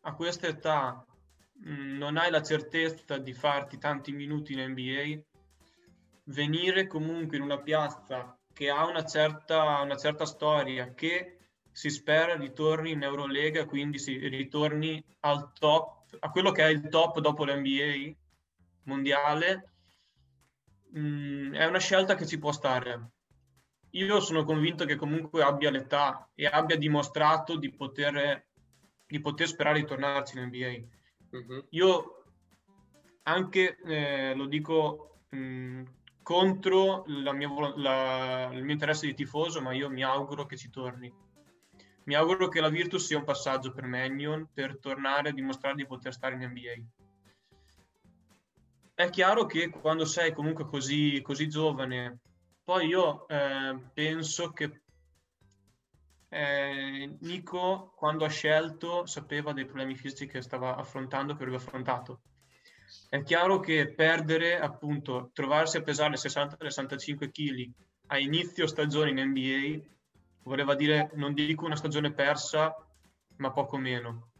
a 0.00 0.14
questa 0.14 0.46
età 0.46 1.04
mm, 1.04 1.13
non 1.62 2.16
hai 2.16 2.30
la 2.30 2.42
certezza 2.42 3.18
di 3.18 3.32
farti 3.32 3.78
tanti 3.78 4.12
minuti 4.12 4.52
in 4.52 4.70
NBA, 4.70 5.22
venire 6.24 6.86
comunque 6.86 7.36
in 7.36 7.42
una 7.42 7.60
piazza 7.60 8.38
che 8.52 8.70
ha 8.70 8.86
una 8.86 9.04
certa, 9.04 9.80
una 9.80 9.96
certa 9.96 10.24
storia, 10.24 10.94
che 10.94 11.38
si 11.70 11.90
spera 11.90 12.36
ritorni 12.36 12.92
in 12.92 13.02
Eurolega, 13.02 13.66
quindi 13.66 13.98
si 13.98 14.16
ritorni 14.28 15.04
al 15.20 15.52
top, 15.58 16.16
a 16.20 16.30
quello 16.30 16.52
che 16.52 16.62
è 16.62 16.68
il 16.68 16.88
top 16.88 17.18
dopo 17.18 17.44
l'NBA 17.44 18.14
mondiale, 18.84 19.72
mh, 20.90 21.00
mm, 21.00 21.54
è 21.54 21.64
una 21.64 21.80
scelta 21.80 22.14
che 22.14 22.26
ci 22.26 22.38
può 22.38 22.52
stare. 22.52 23.10
Io 23.90 24.20
sono 24.20 24.44
convinto 24.44 24.84
che 24.84 24.96
comunque 24.96 25.42
abbia 25.42 25.70
l'età 25.70 26.30
e 26.34 26.46
abbia 26.46 26.76
dimostrato 26.76 27.56
di 27.56 27.72
poter, 27.72 28.46
di 29.06 29.20
poter 29.20 29.48
sperare 29.48 29.80
di 29.80 29.86
tornarci 29.86 30.38
in 30.38 30.44
NBA. 30.44 31.02
Mm-hmm. 31.34 31.58
Io 31.70 32.24
anche, 33.24 33.78
eh, 33.84 34.34
lo 34.34 34.46
dico, 34.46 35.18
mh, 35.30 35.36
mm, 35.36 35.82
contro 36.22 37.04
la 37.06 37.32
mia, 37.32 37.48
la, 37.76 38.50
il 38.52 38.62
mio 38.62 38.72
interesse 38.72 39.06
di 39.06 39.14
tifoso, 39.14 39.60
ma 39.60 39.72
io 39.72 39.90
mi 39.90 40.02
auguro 40.02 40.46
che 40.46 40.56
ci 40.56 40.70
torni 40.70 41.12
mi 42.04 42.14
auguro 42.14 42.48
che 42.48 42.60
la 42.60 42.68
Virtus 42.68 43.06
sia 43.06 43.18
un 43.18 43.24
passaggio 43.24 43.72
per 43.72 43.86
Magnon 43.86 44.48
per 44.52 44.78
tornare 44.78 45.30
a 45.30 45.32
dimostrare 45.32 45.76
di 45.76 45.86
poter 45.86 46.12
stare 46.12 46.34
in 46.34 46.42
NBA. 46.42 46.84
È 48.94 49.10
chiaro 49.10 49.46
che 49.46 49.70
quando 49.70 50.04
sei 50.04 50.32
comunque 50.32 50.66
così, 50.66 51.20
così 51.22 51.48
giovane, 51.48 52.18
poi 52.62 52.86
io 52.86 53.26
eh, 53.28 53.78
penso 53.92 54.52
che 54.52 54.82
eh, 56.34 57.16
Nico 57.20 57.92
quando 57.96 58.24
ha 58.24 58.28
scelto 58.28 59.06
sapeva 59.06 59.52
dei 59.52 59.64
problemi 59.64 59.94
fisici 59.94 60.26
che 60.26 60.42
stava 60.42 60.76
affrontando, 60.76 61.34
che 61.34 61.44
avrebbe 61.44 61.62
affrontato. 61.62 62.22
È 63.08 63.22
chiaro 63.22 63.60
che 63.60 63.92
perdere, 63.92 64.58
appunto, 64.58 65.30
trovarsi 65.32 65.76
a 65.76 65.82
pesare 65.82 66.16
60-65 66.16 67.30
kg 67.30 67.70
a 68.08 68.18
inizio 68.18 68.66
stagione 68.66 69.10
in 69.10 69.28
NBA 69.28 69.92
voleva 70.42 70.74
dire, 70.74 71.10
non 71.14 71.32
dico 71.32 71.64
una 71.64 71.76
stagione 71.76 72.12
persa, 72.12 72.74
ma 73.36 73.50
poco 73.50 73.76
meno. 73.76 74.32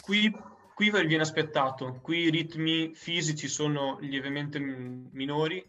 Qui, 0.00 0.30
qui 0.74 0.90
viene 0.90 1.22
aspettato, 1.22 2.00
qui 2.02 2.24
i 2.24 2.30
ritmi 2.30 2.94
fisici 2.94 3.48
sono 3.48 3.98
lievemente 4.00 4.58
minori, 4.58 5.64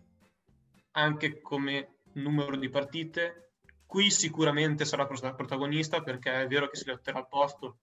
anche 0.91 1.41
come 1.41 1.99
numero 2.13 2.57
di 2.57 2.69
partite. 2.69 3.46
Qui 3.87 4.11
sicuramente 4.11 4.85
sarà 4.85 5.07
protagonista 5.07 6.01
perché 6.01 6.41
è 6.41 6.47
vero 6.47 6.67
che 6.67 6.75
si 6.75 6.85
lotterà 6.85 7.19
al 7.19 7.27
posto, 7.27 7.77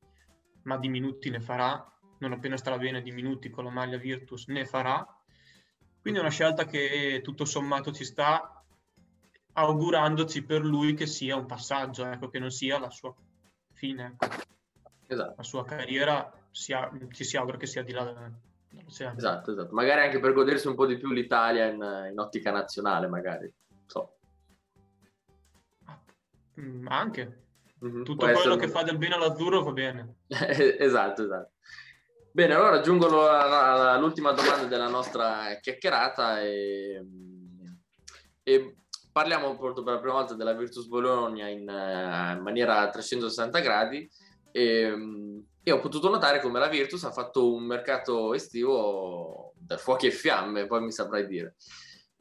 ma 0.64 0.76
di 0.76 0.88
minuti 0.88 1.30
ne 1.30 1.40
farà, 1.40 1.82
non 2.18 2.32
appena 2.32 2.56
starà 2.56 2.78
bene 2.78 3.02
di 3.02 3.10
minuti 3.10 3.48
con 3.50 3.64
la 3.64 3.70
maglia 3.70 3.96
Virtus 3.96 4.46
ne 4.48 4.66
farà. 4.66 5.04
Quindi 6.00 6.20
è 6.20 6.22
una 6.22 6.30
scelta 6.30 6.66
che 6.66 7.20
tutto 7.24 7.46
sommato 7.46 7.90
ci 7.90 8.04
sta 8.04 8.62
augurandoci 9.54 10.44
per 10.44 10.62
lui 10.62 10.94
che 10.94 11.06
sia 11.06 11.36
un 11.36 11.46
passaggio, 11.46 12.04
ecco, 12.04 12.28
che 12.28 12.38
non 12.38 12.50
sia 12.50 12.78
la 12.78 12.90
sua 12.90 13.14
fine. 13.72 14.16
Ecco. 14.18 14.42
Esatto. 15.06 15.34
La 15.36 15.42
sua 15.42 15.64
carriera 15.64 16.32
sia, 16.50 16.90
ci 17.10 17.24
si 17.24 17.36
augura 17.36 17.56
che 17.56 17.66
sia 17.66 17.82
di 17.82 17.92
là. 17.92 18.30
Esatto, 18.86 19.52
esatto. 19.52 19.74
Magari 19.74 20.02
anche 20.02 20.20
per 20.20 20.32
godersi 20.32 20.66
un 20.66 20.74
po' 20.74 20.86
di 20.86 20.98
più 20.98 21.10
l'Italia 21.10 21.66
in, 21.66 22.08
in 22.10 22.18
ottica 22.18 22.50
nazionale, 22.50 23.06
magari. 23.06 23.50
Mm, 26.60 26.86
anche. 26.88 27.42
Mm-hmm. 27.84 28.02
Tutto 28.02 28.26
Può 28.26 28.40
quello 28.40 28.56
che 28.56 28.68
fa 28.68 28.82
del 28.82 28.98
bene 28.98 29.14
all'azzurro 29.14 29.62
va 29.62 29.72
bene. 29.72 30.16
esatto, 30.28 31.24
esatto. 31.24 31.50
Bene, 32.30 32.54
allora 32.54 32.78
aggiungo 32.78 33.06
l'ultima 33.98 34.32
domanda 34.32 34.66
della 34.66 34.88
nostra 34.88 35.56
chiacchierata 35.60 36.42
e, 36.42 37.00
e 38.42 38.76
parliamo 39.12 39.56
per 39.56 39.84
la 39.84 40.00
prima 40.00 40.14
volta 40.14 40.34
della 40.34 40.54
Virtus 40.54 40.86
Bologna 40.86 41.46
in, 41.46 41.60
in 41.60 42.40
maniera 42.42 42.80
a 42.80 42.90
360 42.90 43.60
gradi 43.60 44.10
e, 44.50 44.92
e, 45.62 45.70
ho 45.70 45.78
potuto 45.78 46.10
notare 46.10 46.40
come 46.40 46.58
la 46.58 46.66
Virtus 46.66 47.04
ha 47.04 47.12
fatto 47.12 47.54
un 47.54 47.62
mercato 47.62 48.34
estivo 48.34 49.52
da 49.56 49.76
fuochi 49.76 50.08
e 50.08 50.10
fiamme, 50.10 50.66
poi 50.66 50.82
mi 50.82 50.90
saprai 50.90 51.28
dire. 51.28 51.54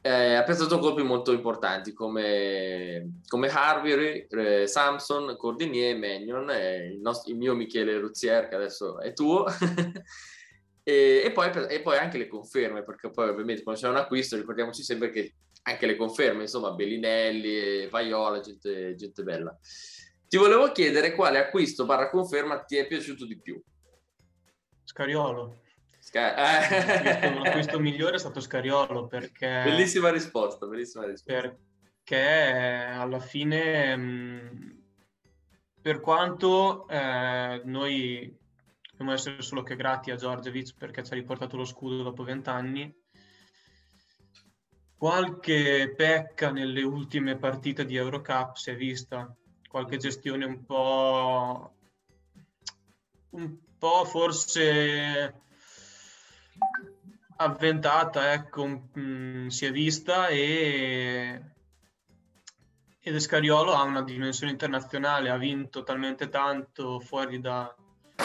Eh, 0.05 0.33
ha 0.33 0.43
pensato 0.43 0.79
colpi 0.79 1.01
molto 1.01 1.31
importanti 1.31 1.93
come, 1.93 3.21
come 3.25 3.47
Harvey, 3.47 4.27
eh, 4.29 4.67
Samson, 4.67 5.37
Cordinier, 5.37 5.97
Magnon, 5.97 6.49
eh, 6.49 6.87
il, 6.87 6.99
nostro, 6.99 7.31
il, 7.31 7.37
mio 7.37 7.55
Michele 7.55 7.97
Ruzier 7.99 8.49
che 8.49 8.55
adesso 8.55 8.99
è 8.99 9.13
tuo. 9.13 9.45
e, 10.83 11.21
e, 11.23 11.31
poi, 11.31 11.49
e, 11.69 11.81
poi, 11.81 11.97
anche 11.97 12.17
le 12.17 12.27
conferme, 12.27 12.83
perché 12.83 13.11
poi 13.11 13.29
ovviamente 13.29 13.63
quando 13.63 13.79
c'è 13.79 13.87
un 13.87 13.95
acquisto 13.95 14.35
ricordiamoci 14.35 14.83
sempre 14.83 15.09
che 15.09 15.35
anche 15.61 15.85
le 15.85 15.95
conferme, 15.95 16.41
insomma, 16.41 16.73
Bellinelli, 16.73 17.87
Vaiola, 17.87 18.41
gente, 18.41 18.95
gente 18.95 19.23
bella. 19.23 19.57
Ti 20.27 20.35
volevo 20.35 20.73
chiedere 20.73 21.15
quale 21.15 21.37
acquisto 21.37 21.85
barra 21.85 22.09
conferma 22.09 22.61
ti 22.65 22.75
è 22.75 22.85
piaciuto 22.87 23.25
di 23.25 23.39
più? 23.39 23.57
Scariolo. 24.83 25.61
Scar- 26.03 26.37
eh. 26.37 27.33
l'acquisto 27.33 27.79
migliore 27.79 28.15
è 28.15 28.19
stato 28.19 28.41
Scariolo 28.41 29.07
perché... 29.07 29.61
Bellissima 29.63 30.11
risposta, 30.11 30.65
bellissima 30.65 31.05
risposta. 31.05 31.55
Perché 32.03 32.91
alla 32.93 33.19
fine, 33.19 33.95
mh, 33.95 34.83
per 35.81 36.01
quanto 36.01 36.87
eh, 36.89 37.61
noi 37.63 38.37
dobbiamo 38.91 39.13
essere 39.13 39.41
solo 39.41 39.63
che 39.63 39.77
grati 39.77 40.11
a 40.11 40.17
Giorgevic 40.17 40.75
perché 40.77 41.03
ci 41.03 41.13
ha 41.13 41.15
riportato 41.15 41.55
lo 41.55 41.63
scudo 41.63 42.03
dopo 42.03 42.23
vent'anni, 42.23 42.93
Qualche 44.97 45.93
pecca 45.97 46.49
nelle 46.49 46.81
ultime 46.81 47.35
partite 47.35 47.83
di 47.83 47.97
Eurocup 47.97 48.55
si 48.55 48.71
è 48.71 48.75
vista, 48.77 49.35
qualche 49.67 49.97
gestione 49.97 50.45
un 50.45 50.63
po', 50.63 51.73
un 53.31 53.57
po' 53.77 54.05
forse 54.05 55.41
avventata, 57.43 58.33
ecco, 58.33 58.65
mh, 58.67 58.99
mm, 58.99 59.47
si 59.47 59.65
è 59.65 59.71
vista 59.71 60.27
e 60.27 61.41
ed 63.05 63.15
Escariolo 63.15 63.73
ha 63.73 63.83
una 63.83 64.01
dimensione 64.01 64.53
internazionale, 64.53 65.29
ha 65.29 65.35
vinto 65.35 65.83
talmente 65.83 66.29
tanto 66.29 67.01
fuori 67.01 67.41
da, 67.41 67.75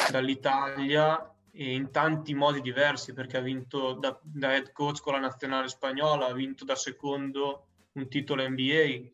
dall'Italia 0.09 1.35
in 1.55 1.91
tanti 1.91 2.33
modi 2.33 2.61
diversi, 2.61 3.13
perché 3.13 3.39
ha 3.39 3.41
vinto 3.41 3.95
da, 3.95 4.17
da 4.23 4.55
head 4.55 4.71
coach 4.71 5.01
con 5.01 5.15
la 5.15 5.19
nazionale 5.19 5.67
spagnola, 5.67 6.27
ha 6.27 6.33
vinto 6.33 6.65
da 6.65 6.77
secondo 6.77 7.67
un 7.95 8.09
titolo 8.09 8.49
NBA, 8.49 9.11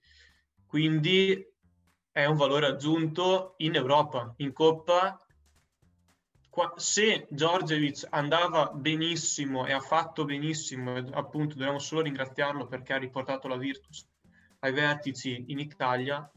quindi 0.67 1.43
è 2.13 2.27
un 2.27 2.37
valore 2.37 2.67
aggiunto 2.67 3.55
in 3.59 3.75
Europa, 3.75 4.35
in 4.39 4.53
Coppa. 4.53 5.19
Se 6.77 7.27
Giorgevic 7.31 8.07
andava 8.11 8.71
benissimo 8.73 9.67
e 9.67 9.73
ha 9.73 9.81
fatto 9.81 10.25
benissimo, 10.25 10.95
appunto 11.13 11.57
dobbiamo 11.57 11.79
solo 11.79 12.03
ringraziarlo 12.03 12.67
perché 12.67 12.93
ha 12.93 12.99
riportato 12.99 13.49
la 13.49 13.57
Virtus 13.57 14.07
ai 14.61 14.73
vertici 14.73 15.45
in 15.49 15.59
Italia, 15.59 16.31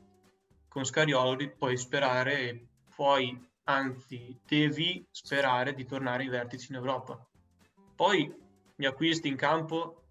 con 0.68 0.86
Scarioli 0.86 1.52
puoi 1.52 1.78
sperare, 1.78 2.66
puoi 2.96 3.40
anzi 3.66 4.40
devi 4.46 5.06
sperare 5.12 5.74
di 5.74 5.86
tornare 5.86 6.24
ai 6.24 6.30
vertici 6.30 6.72
in 6.72 6.78
Europa. 6.78 7.24
Poi 7.96 8.34
gli 8.76 8.86
acquisti 8.86 9.28
in 9.28 9.36
campo 9.36 10.04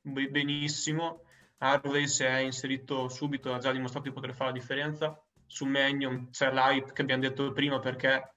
benissimo, 0.00 1.22
Harvey 1.58 2.06
si 2.08 2.24
è 2.24 2.38
inserito 2.38 3.08
subito, 3.08 3.52
ha 3.52 3.58
già 3.58 3.72
dimostrato 3.72 4.08
di 4.08 4.14
poter 4.14 4.34
fare 4.34 4.52
la 4.52 4.58
differenza. 4.58 5.18
Su 5.46 5.66
Magnum 5.66 6.30
c'è 6.30 6.52
l'hype 6.52 6.92
che 6.92 7.02
abbiamo 7.02 7.22
detto 7.22 7.52
prima 7.52 7.78
perché, 7.78 8.33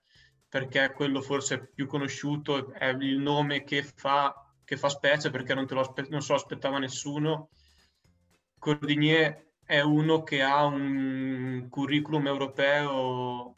perché 0.50 0.92
quello 0.94 1.22
forse 1.22 1.68
più 1.68 1.88
conosciuto, 1.88 2.72
è 2.74 2.88
il 2.88 3.18
nome 3.20 3.64
che 3.64 3.84
fa, 3.84 4.34
che 4.64 4.78
fa 4.78 4.90
specie 4.90 5.30
perché 5.30 5.54
non, 5.54 5.68
te 5.68 5.74
lo 5.74 5.82
aspe- 5.82 6.08
non 6.10 6.22
se 6.22 6.32
lo 6.32 6.38
aspettava 6.40 6.80
nessuno. 6.80 7.50
Cordinier 8.58 9.46
è 9.66 9.82
uno 9.82 10.24
che 10.24 10.42
ha 10.42 10.66
un 10.66 11.68
curriculum 11.70 12.28
europeo 12.28 13.56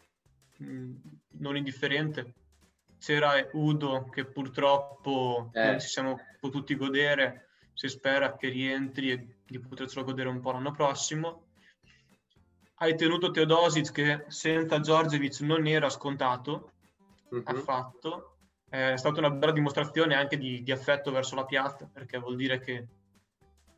mh, 0.58 0.92
non 1.38 1.56
indifferente. 1.56 2.34
C'era 3.00 3.48
Udo 3.54 4.10
che 4.10 4.26
purtroppo 4.26 5.52
eh. 5.54 5.66
non 5.66 5.80
ci 5.80 5.88
siamo 5.88 6.20
potuti 6.40 6.76
godere, 6.76 7.50
si 7.74 7.88
spera 7.88 8.36
che 8.36 8.50
rientri 8.50 9.12
e 9.12 9.38
di 9.46 9.60
poterselo 9.60 10.04
godere 10.04 10.30
un 10.30 10.42
po' 10.42 10.52
l'anno 10.52 10.72
prossimo. 10.72 11.46
Hai 12.82 12.96
tenuto 12.96 13.32
Teodosic 13.32 13.92
che 13.92 14.26
senza 14.28 14.80
Giorgevic 14.80 15.40
non 15.42 15.68
era 15.68 15.90
scontato 15.90 16.72
uh-huh. 17.30 17.44
affatto. 17.46 18.36
È 18.70 18.96
stata 18.98 19.20
una 19.20 19.32
bella 19.32 19.52
dimostrazione 19.52 20.16
anche 20.16 20.38
di, 20.38 20.62
di 20.62 20.72
affetto 20.72 21.12
verso 21.12 21.36
la 21.36 21.46
piazza 21.46 21.90
perché 21.92 22.20
vuol 22.20 22.36
dire 22.36 22.60
che, 22.60 22.88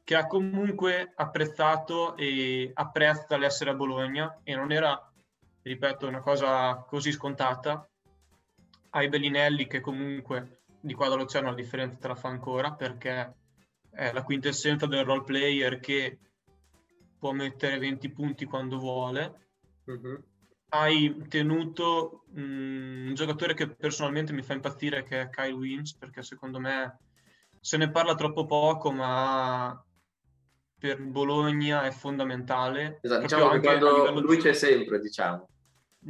che, 0.03 0.15
ha 0.15 0.27
comunque 0.27 1.13
apprezzato 1.15 2.17
e 2.17 2.71
apprezza 2.73 3.37
l'essere 3.37 3.69
a 3.69 3.75
Bologna 3.75 4.41
e 4.43 4.53
non 4.53 4.71
era, 4.71 5.11
ripeto, 5.61 6.07
una 6.07 6.19
cosa 6.19 6.75
così 6.87 7.11
scontata. 7.11 7.87
Hai 8.89 9.07
Bellinelli 9.07 9.67
che 9.67 9.79
comunque 9.79 10.63
di 10.81 10.93
qua 10.93 11.07
dall'oceano 11.07 11.49
la 11.49 11.55
differenza 11.55 11.97
te 11.97 12.07
la 12.09 12.15
fa 12.15 12.27
ancora 12.27 12.73
perché 12.73 13.35
è 13.91 14.11
la 14.11 14.23
quintessenza 14.23 14.87
del 14.87 15.05
role 15.05 15.23
player 15.23 15.79
che 15.79 16.19
può 17.17 17.31
mettere 17.31 17.77
20 17.77 18.09
punti 18.11 18.45
quando 18.45 18.77
vuole. 18.77 19.49
Uh-huh. 19.85 20.21
Hai 20.73 21.25
tenuto 21.27 22.23
mh, 22.29 23.07
un 23.07 23.11
giocatore 23.13 23.53
che 23.53 23.67
personalmente 23.67 24.31
mi 24.31 24.41
fa 24.41 24.53
impazzire, 24.53 25.03
che 25.03 25.21
è 25.21 25.29
Kyle 25.29 25.51
Wins, 25.51 25.97
perché 25.97 26.23
secondo 26.23 26.59
me 26.59 26.99
se 27.59 27.75
ne 27.75 27.91
parla 27.91 28.15
troppo 28.15 28.45
poco, 28.45 28.89
ma 28.91 29.83
per 30.79 31.01
Bologna 31.01 31.83
è 31.83 31.91
fondamentale. 31.91 32.99
Esatto, 33.01 33.21
diciamo 33.21 33.49
che 33.49 33.59
quando 33.59 34.19
lui 34.21 34.37
c'è 34.37 34.53
sempre, 34.53 34.99
diciamo. 34.99 35.47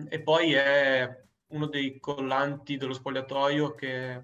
E 0.08 0.22
poi 0.22 0.54
è 0.54 1.24
uno 1.48 1.66
dei 1.66 2.00
collanti 2.00 2.78
dello 2.78 2.94
spogliatoio 2.94 3.74
che 3.74 4.24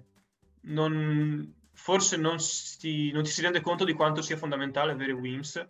non, 0.62 1.52
forse 1.72 2.16
non, 2.16 2.38
si, 2.38 3.10
non 3.10 3.24
ci 3.24 3.32
si 3.32 3.42
rende 3.42 3.60
conto 3.60 3.84
di 3.84 3.92
quanto 3.92 4.22
sia 4.22 4.36
fondamentale 4.36 4.92
avere 4.92 5.12
Wims. 5.12 5.68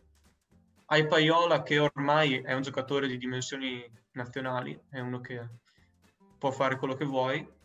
Hai 0.91 1.07
Paiola 1.07 1.63
che 1.63 1.79
ormai 1.79 2.41
è 2.41 2.53
un 2.53 2.63
giocatore 2.63 3.09
di 3.09 3.19
dimensioni 3.19 3.83
nazionali, 4.13 4.79
è 4.91 5.01
uno 5.01 5.21
che 5.21 5.47
può 6.39 6.51
fare 6.51 6.77
quello 6.77 6.95
che 6.95 7.05
vuoi. 7.05 7.57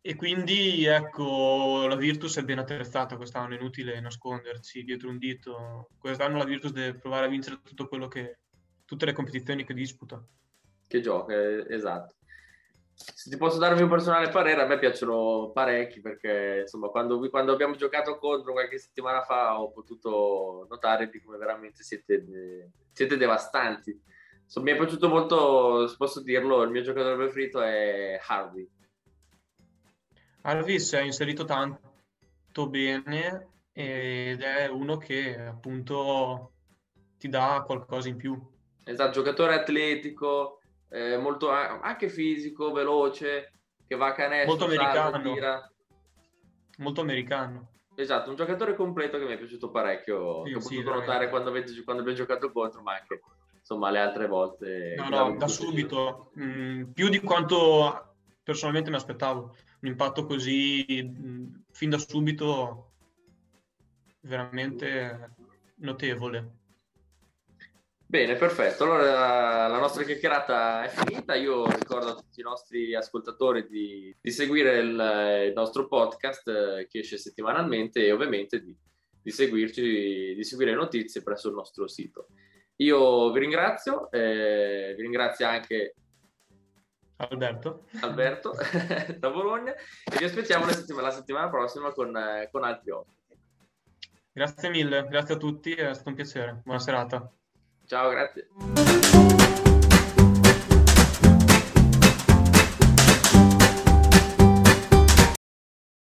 E 0.00 0.14
quindi 0.14 0.84
ecco, 0.84 1.86
la 1.88 1.96
Virtus 1.96 2.38
è 2.38 2.44
ben 2.44 2.58
attrezzata 2.58 3.16
quest'anno, 3.16 3.54
è 3.54 3.58
inutile 3.58 4.00
nasconderci 4.00 4.84
dietro 4.84 5.08
un 5.08 5.18
dito. 5.18 5.88
Quest'anno 5.98 6.38
la 6.38 6.44
Virtus 6.44 6.72
deve 6.72 6.98
provare 6.98 7.26
a 7.26 7.28
vincere 7.28 7.60
tutto 7.62 7.88
quello 7.88 8.06
che, 8.06 8.38
tutte 8.84 9.04
le 9.04 9.12
competizioni 9.12 9.64
che 9.64 9.74
disputa. 9.74 10.24
Che 10.86 11.00
gioca, 11.00 11.34
esatto 11.68 12.14
se 12.96 13.28
ti 13.28 13.36
posso 13.36 13.58
dare 13.58 13.74
il 13.74 13.80
mio 13.80 13.90
personale 13.90 14.30
parere, 14.30 14.62
a 14.62 14.66
me 14.66 14.78
piacciono 14.78 15.50
parecchi 15.52 16.00
perché 16.00 16.60
insomma 16.62 16.88
quando, 16.88 17.28
quando 17.28 17.52
abbiamo 17.52 17.76
giocato 17.76 18.16
contro 18.16 18.52
qualche 18.52 18.78
settimana 18.78 19.20
fa 19.22 19.60
ho 19.60 19.70
potuto 19.70 20.66
notare 20.70 21.10
di 21.10 21.20
come 21.20 21.36
veramente 21.36 21.82
siete, 21.82 22.70
siete 22.92 23.16
devastanti. 23.18 24.00
Insomma, 24.46 24.70
mi 24.70 24.76
è 24.76 24.76
piaciuto 24.76 25.08
molto, 25.08 25.88
se 25.88 25.96
posso 25.96 26.22
dirlo, 26.22 26.62
il 26.62 26.70
mio 26.70 26.82
giocatore 26.82 27.16
preferito 27.16 27.60
è 27.60 28.18
Harvey. 28.24 28.68
Harvey 30.42 30.78
si 30.78 30.94
è 30.94 31.00
inserito 31.00 31.44
tanto 31.44 32.68
bene 32.68 33.48
ed 33.72 34.40
è 34.40 34.68
uno 34.68 34.96
che 34.98 35.36
appunto 35.36 36.52
ti 37.18 37.28
dà 37.28 37.64
qualcosa 37.66 38.08
in 38.08 38.16
più. 38.16 38.40
Esatto, 38.84 39.10
giocatore 39.10 39.54
atletico, 39.54 40.60
eh, 40.90 41.16
molto 41.18 41.50
anche 41.50 42.08
fisico, 42.08 42.70
veloce, 42.70 43.52
che 43.84 43.96
va 43.96 44.06
a 44.06 44.12
canestro, 44.12 44.50
molto 44.50 44.64
americano. 44.66 45.32
Tira. 45.32 45.72
Molto 46.78 47.00
americano. 47.00 47.72
Esatto, 47.96 48.30
un 48.30 48.36
giocatore 48.36 48.76
completo 48.76 49.18
che 49.18 49.24
mi 49.24 49.32
è 49.32 49.38
piaciuto 49.38 49.70
parecchio, 49.70 50.44
sì, 50.44 50.52
ho 50.52 50.60
sì, 50.60 50.76
potuto 50.76 50.94
notare 50.94 51.30
quando, 51.30 51.50
quando, 51.50 52.02
abbiamo 52.02 52.12
giocato 52.12 52.52
contro, 52.52 52.82
ma 52.82 52.94
anche 52.94 53.20
insomma 53.66 53.90
le 53.90 53.98
altre 53.98 54.28
volte. 54.28 54.94
No, 54.96 55.08
no, 55.08 55.36
da 55.36 55.48
subito, 55.48 56.30
mm, 56.38 56.92
più 56.92 57.08
di 57.08 57.20
quanto 57.20 58.14
personalmente 58.44 58.90
mi 58.90 58.96
aspettavo. 58.96 59.56
Un 59.80 59.88
impatto 59.88 60.24
così 60.24 60.86
mh, 60.88 61.28
mm, 61.28 61.46
fin 61.72 61.90
da 61.90 61.98
subito 61.98 62.92
veramente 64.20 65.34
notevole. 65.78 66.54
Bene, 68.08 68.36
perfetto. 68.36 68.84
Allora 68.84 69.66
la 69.66 69.78
nostra 69.80 70.04
chiacchierata 70.04 70.84
è 70.84 70.88
finita. 70.88 71.34
Io 71.34 71.66
ricordo 71.66 72.10
a 72.10 72.14
tutti 72.14 72.38
i 72.38 72.44
nostri 72.44 72.94
ascoltatori 72.94 73.66
di, 73.66 74.14
di 74.20 74.30
seguire 74.30 74.78
il, 74.78 75.46
il, 75.48 75.52
nostro 75.52 75.88
podcast 75.88 76.46
eh, 76.46 76.86
che 76.88 77.00
esce 77.00 77.18
settimanalmente 77.18 78.06
e 78.06 78.12
ovviamente 78.12 78.62
di, 78.62 78.72
di, 79.20 79.30
seguirci, 79.32 80.34
di 80.36 80.44
seguire 80.44 80.70
le 80.70 80.76
notizie 80.76 81.24
presso 81.24 81.48
il 81.48 81.54
nostro 81.54 81.88
sito. 81.88 82.28
Io 82.76 83.30
vi 83.30 83.40
ringrazio, 83.40 84.10
eh, 84.10 84.92
vi 84.96 85.02
ringrazio 85.02 85.46
anche 85.46 85.94
Alberto, 87.16 87.86
Alberto 88.02 88.52
da 89.18 89.30
Bologna 89.30 89.72
e 89.72 90.18
vi 90.18 90.24
aspettiamo 90.24 90.66
la 90.66 90.72
settimana, 90.72 91.06
la 91.06 91.14
settimana 91.14 91.48
prossima 91.48 91.92
con, 91.92 92.14
eh, 92.14 92.48
con 92.52 92.64
altri 92.64 92.90
ospiti. 92.90 93.14
Grazie 94.32 94.68
mille, 94.68 95.06
grazie 95.08 95.34
a 95.34 95.38
tutti, 95.38 95.72
è 95.72 95.94
stato 95.94 96.10
un 96.10 96.14
piacere. 96.14 96.60
Buona 96.62 96.80
serata. 96.80 97.32
Ciao, 97.86 98.10
grazie. 98.10 99.45